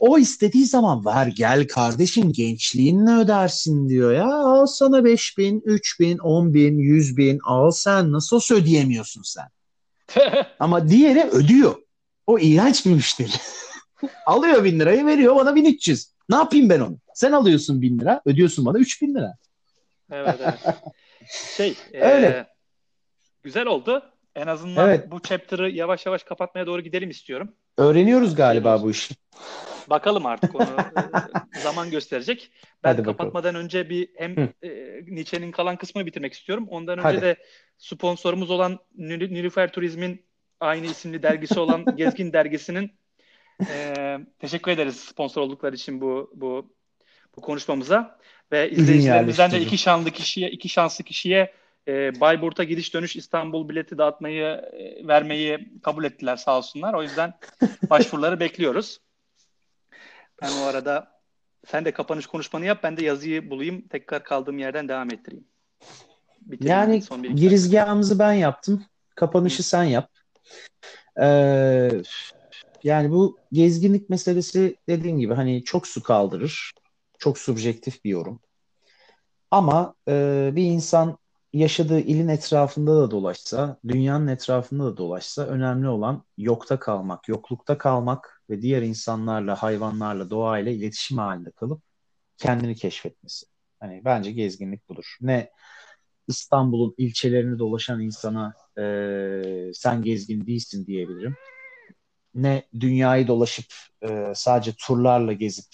[0.00, 4.34] o istediği zaman ver gel kardeşim gençliğinle ödersin diyor ya.
[4.34, 9.46] Al sana 5 bin, 3 bin, 10 bin, 100 bin al sen nasıl ödeyemiyorsun sen.
[10.60, 11.74] Ama diğeri ödüyor.
[12.26, 13.30] O iğrenç bir müşteri.
[14.26, 16.08] Alıyor bin lirayı veriyor bana 1300.
[16.28, 16.98] Ne yapayım ben onu?
[17.16, 19.34] Sen alıyorsun bin lira, ödüyorsun bana üç bin lira.
[20.12, 20.76] Evet, evet.
[21.56, 22.26] Şey, Öyle.
[22.26, 22.46] E,
[23.42, 24.02] güzel oldu.
[24.34, 25.10] En azından evet.
[25.10, 27.54] bu chapter'ı yavaş yavaş kapatmaya doğru gidelim istiyorum.
[27.76, 29.14] Öğreniyoruz galiba bu işi.
[29.90, 30.64] Bakalım artık onu
[31.56, 32.50] e, zaman gösterecek.
[32.84, 33.64] Ben Hadi kapatmadan bakalım.
[33.64, 34.70] önce bir hem e,
[35.06, 36.66] Nietzsche'nin kalan kısmını bitirmek istiyorum.
[36.70, 37.20] Ondan önce Hadi.
[37.20, 37.36] de
[37.78, 40.26] sponsorumuz olan Nilüfer Turizm'in
[40.60, 42.90] aynı isimli dergisi olan Gezgin dergisinin
[43.68, 46.76] ee, teşekkür ederiz sponsor oldukları için bu bu
[47.36, 48.18] bu konuşmamıza
[48.52, 51.52] ve izleyicilerimizden de iki şanslı kişiye iki şanslı kişiye
[51.88, 56.94] e, Bayburt'a gidiş dönüş İstanbul bileti dağıtmayı e, vermeyi kabul ettiler sağ olsunlar.
[56.94, 57.34] O yüzden
[57.90, 59.00] başvuruları bekliyoruz.
[60.42, 61.20] Ben o arada
[61.66, 62.80] sen de kapanış konuşmanı yap.
[62.82, 63.88] Ben de yazıyı bulayım.
[63.88, 65.44] Tekrar kaldığım yerden devam ettireyim.
[66.40, 68.84] Bitireyim yani son bir girizgahımızı ben yaptım.
[69.14, 70.10] Kapanışı sen yap.
[71.20, 71.90] Ee,
[72.82, 76.72] yani bu gezginlik meselesi dediğin gibi hani çok su kaldırır.
[77.18, 78.40] Çok subjektif bir yorum.
[79.50, 81.18] Ama e, bir insan
[81.52, 88.42] yaşadığı ilin etrafında da dolaşsa, dünyanın etrafında da dolaşsa önemli olan yokta kalmak, yoklukta kalmak
[88.50, 91.82] ve diğer insanlarla, hayvanlarla, doğayla iletişim halinde kalıp
[92.36, 93.46] kendini keşfetmesi.
[93.80, 95.16] Hani bence gezginlik budur.
[95.20, 95.50] Ne
[96.28, 101.36] İstanbul'un ilçelerini dolaşan insana e, sen gezgin değilsin diyebilirim.
[102.34, 103.66] Ne dünyayı dolaşıp
[104.02, 105.66] e, sadece turlarla gezip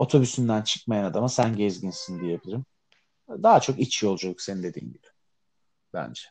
[0.00, 2.64] otobüsünden çıkmayan adama sen gezginsin diyebilirim.
[3.28, 5.06] Daha çok iç yolculuk senin dediğin gibi.
[5.94, 6.22] Bence.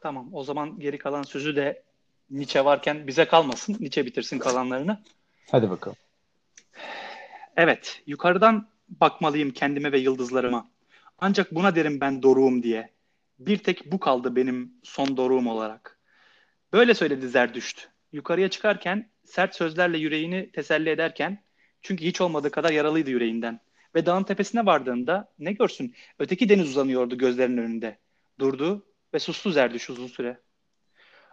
[0.00, 0.34] Tamam.
[0.34, 1.82] O zaman geri kalan sözü de
[2.30, 3.76] Nietzsche varken bize kalmasın.
[3.80, 5.02] Nietzsche bitirsin kalanlarını.
[5.50, 5.96] Hadi bakalım.
[7.56, 8.02] Evet.
[8.06, 10.70] Yukarıdan bakmalıyım kendime ve yıldızlarıma.
[11.18, 12.90] Ancak buna derim ben doruğum diye.
[13.38, 15.98] Bir tek bu kaldı benim son doruğum olarak.
[16.72, 17.88] Böyle söyledi Zerdüşt.
[18.12, 21.44] Yukarıya çıkarken sert sözlerle yüreğini teselli ederken
[21.84, 23.60] çünkü hiç olmadığı kadar yaralıydı yüreğinden.
[23.94, 25.94] Ve dağın tepesine vardığında ne görsün?
[26.18, 27.98] Öteki deniz uzanıyordu gözlerinin önünde.
[28.38, 30.40] Durdu ve sustu Zerdüş uzun süre.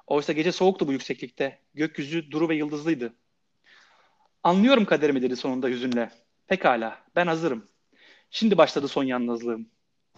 [0.08, 1.60] Oysa gece soğuktu bu yükseklikte.
[1.74, 3.14] Gökyüzü duru ve yıldızlıydı.
[4.43, 6.12] Anlıyorum kaderimi dedi sonunda hüzünle.
[6.47, 7.68] Pekala, ben hazırım.
[8.30, 9.70] Şimdi başladı son yalnızlığım.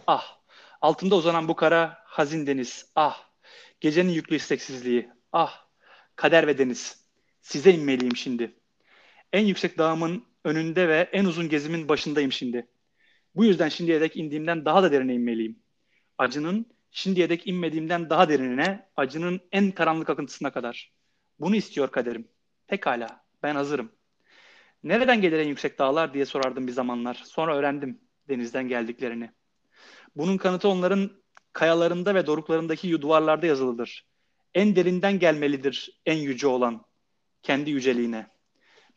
[0.07, 0.39] Ah,
[0.81, 2.91] altında uzanan bu kara, hazin deniz.
[2.95, 3.23] Ah,
[3.79, 5.09] gecenin yüklü isteksizliği.
[5.31, 5.67] Ah,
[6.15, 7.05] kader ve deniz.
[7.41, 8.62] Size inmeliyim şimdi.
[9.33, 12.67] En yüksek dağımın önünde ve en uzun gezimin başındayım şimdi.
[13.35, 15.59] Bu yüzden şimdiye dek indiğimden daha da derine inmeliyim.
[16.17, 20.93] Acının şimdiye dek inmediğimden daha derinine, acının en karanlık akıntısına kadar.
[21.39, 22.27] Bunu istiyor kaderim.
[22.67, 23.91] Pekala, ben hazırım.
[24.83, 27.21] Nereden gelir en yüksek dağlar diye sorardım bir zamanlar.
[27.25, 29.31] Sonra öğrendim denizden geldiklerini.
[30.15, 31.11] Bunun kanıtı onların
[31.53, 34.05] kayalarında ve doruklarındaki duvarlarda yazılıdır.
[34.53, 36.85] En derinden gelmelidir en yüce olan,
[37.43, 38.32] kendi yüceliğine.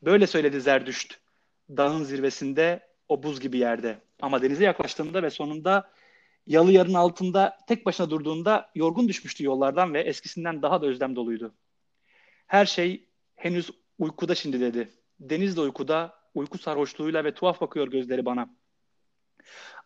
[0.03, 1.15] Böyle söyledi Zerdüşt.
[1.71, 3.99] Dağın zirvesinde o buz gibi yerde.
[4.23, 5.93] Ama denize yaklaştığında ve sonunda
[6.47, 11.55] yalı yarın altında tek başına durduğunda yorgun düşmüştü yollardan ve eskisinden daha da özlem doluydu.
[12.47, 14.91] Her şey henüz uykuda şimdi dedi.
[15.21, 18.57] Deniz de uykuda, uyku sarhoşluğuyla ve tuhaf bakıyor gözleri bana.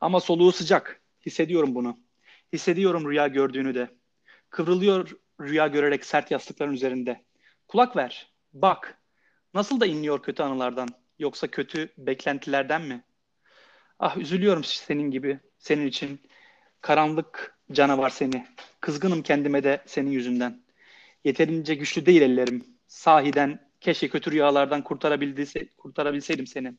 [0.00, 1.00] Ama soluğu sıcak.
[1.26, 1.98] Hissediyorum bunu.
[2.52, 3.88] Hissediyorum rüya gördüğünü de.
[4.50, 7.24] Kıvrılıyor rüya görerek sert yastıkların üzerinde.
[7.68, 8.32] Kulak ver.
[8.52, 8.99] Bak.
[9.54, 10.88] Nasıl da inliyor kötü anılardan.
[11.18, 13.04] Yoksa kötü beklentilerden mi?
[13.98, 15.40] Ah üzülüyorum senin gibi.
[15.58, 16.20] Senin için.
[16.80, 18.46] Karanlık canavar seni.
[18.80, 20.62] Kızgınım kendime de senin yüzünden.
[21.24, 22.64] Yeterince güçlü değil ellerim.
[22.86, 24.84] Sahiden keşke kötü rüyalardan
[25.78, 26.74] kurtarabilseydim seni.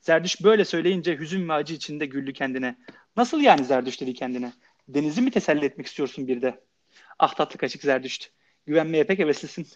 [0.00, 2.76] Zerdüş böyle söyleyince hüzün ve acı içinde güldü kendine.
[3.16, 4.52] Nasıl yani Zerdüş dedi kendine.
[4.88, 6.60] Denizi mi teselli etmek istiyorsun bir de?
[7.18, 8.30] Ah tatlı kaşık Zerdüşt.
[8.66, 9.66] Güvenmeye pek heveslisin.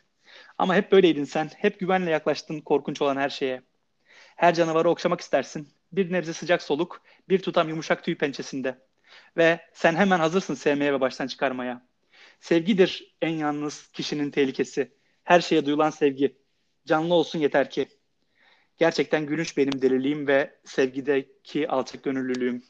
[0.59, 1.51] Ama hep böyleydin sen.
[1.57, 3.63] Hep güvenle yaklaştın korkunç olan her şeye.
[4.37, 5.69] Her canavarı okşamak istersin.
[5.93, 8.79] Bir nebze sıcak soluk, bir tutam yumuşak tüy pençesinde.
[9.37, 11.87] Ve sen hemen hazırsın sevmeye ve baştan çıkarmaya.
[12.41, 14.93] Sevgidir en yalnız kişinin tehlikesi.
[15.25, 16.37] Her şeye duyulan sevgi.
[16.87, 17.89] Canlı olsun yeter ki.
[18.79, 22.63] Gerçekten gülünç benim deliliğim ve sevgideki alçak gönüllülüğüm.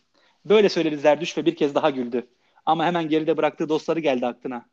[0.45, 2.27] Böyle söyledi Zerdüş ve bir kez daha güldü.
[2.67, 4.67] Ama hemen geride bıraktığı dostları geldi aklına.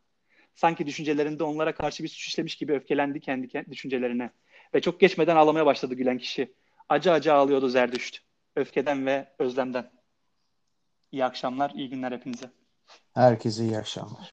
[0.56, 4.32] Sanki düşüncelerinde onlara karşı bir suç işlemiş gibi öfkelendi kendi düşüncelerine.
[4.74, 6.54] Ve çok geçmeden ağlamaya başladı gülen kişi.
[6.90, 8.20] Acı acı ağlıyordu Zerdüşt.
[8.56, 9.92] Öfkeden ve özlemden.
[11.12, 12.52] İyi akşamlar, iyi günler hepinize.
[13.14, 14.30] Herkese iyi akşamlar.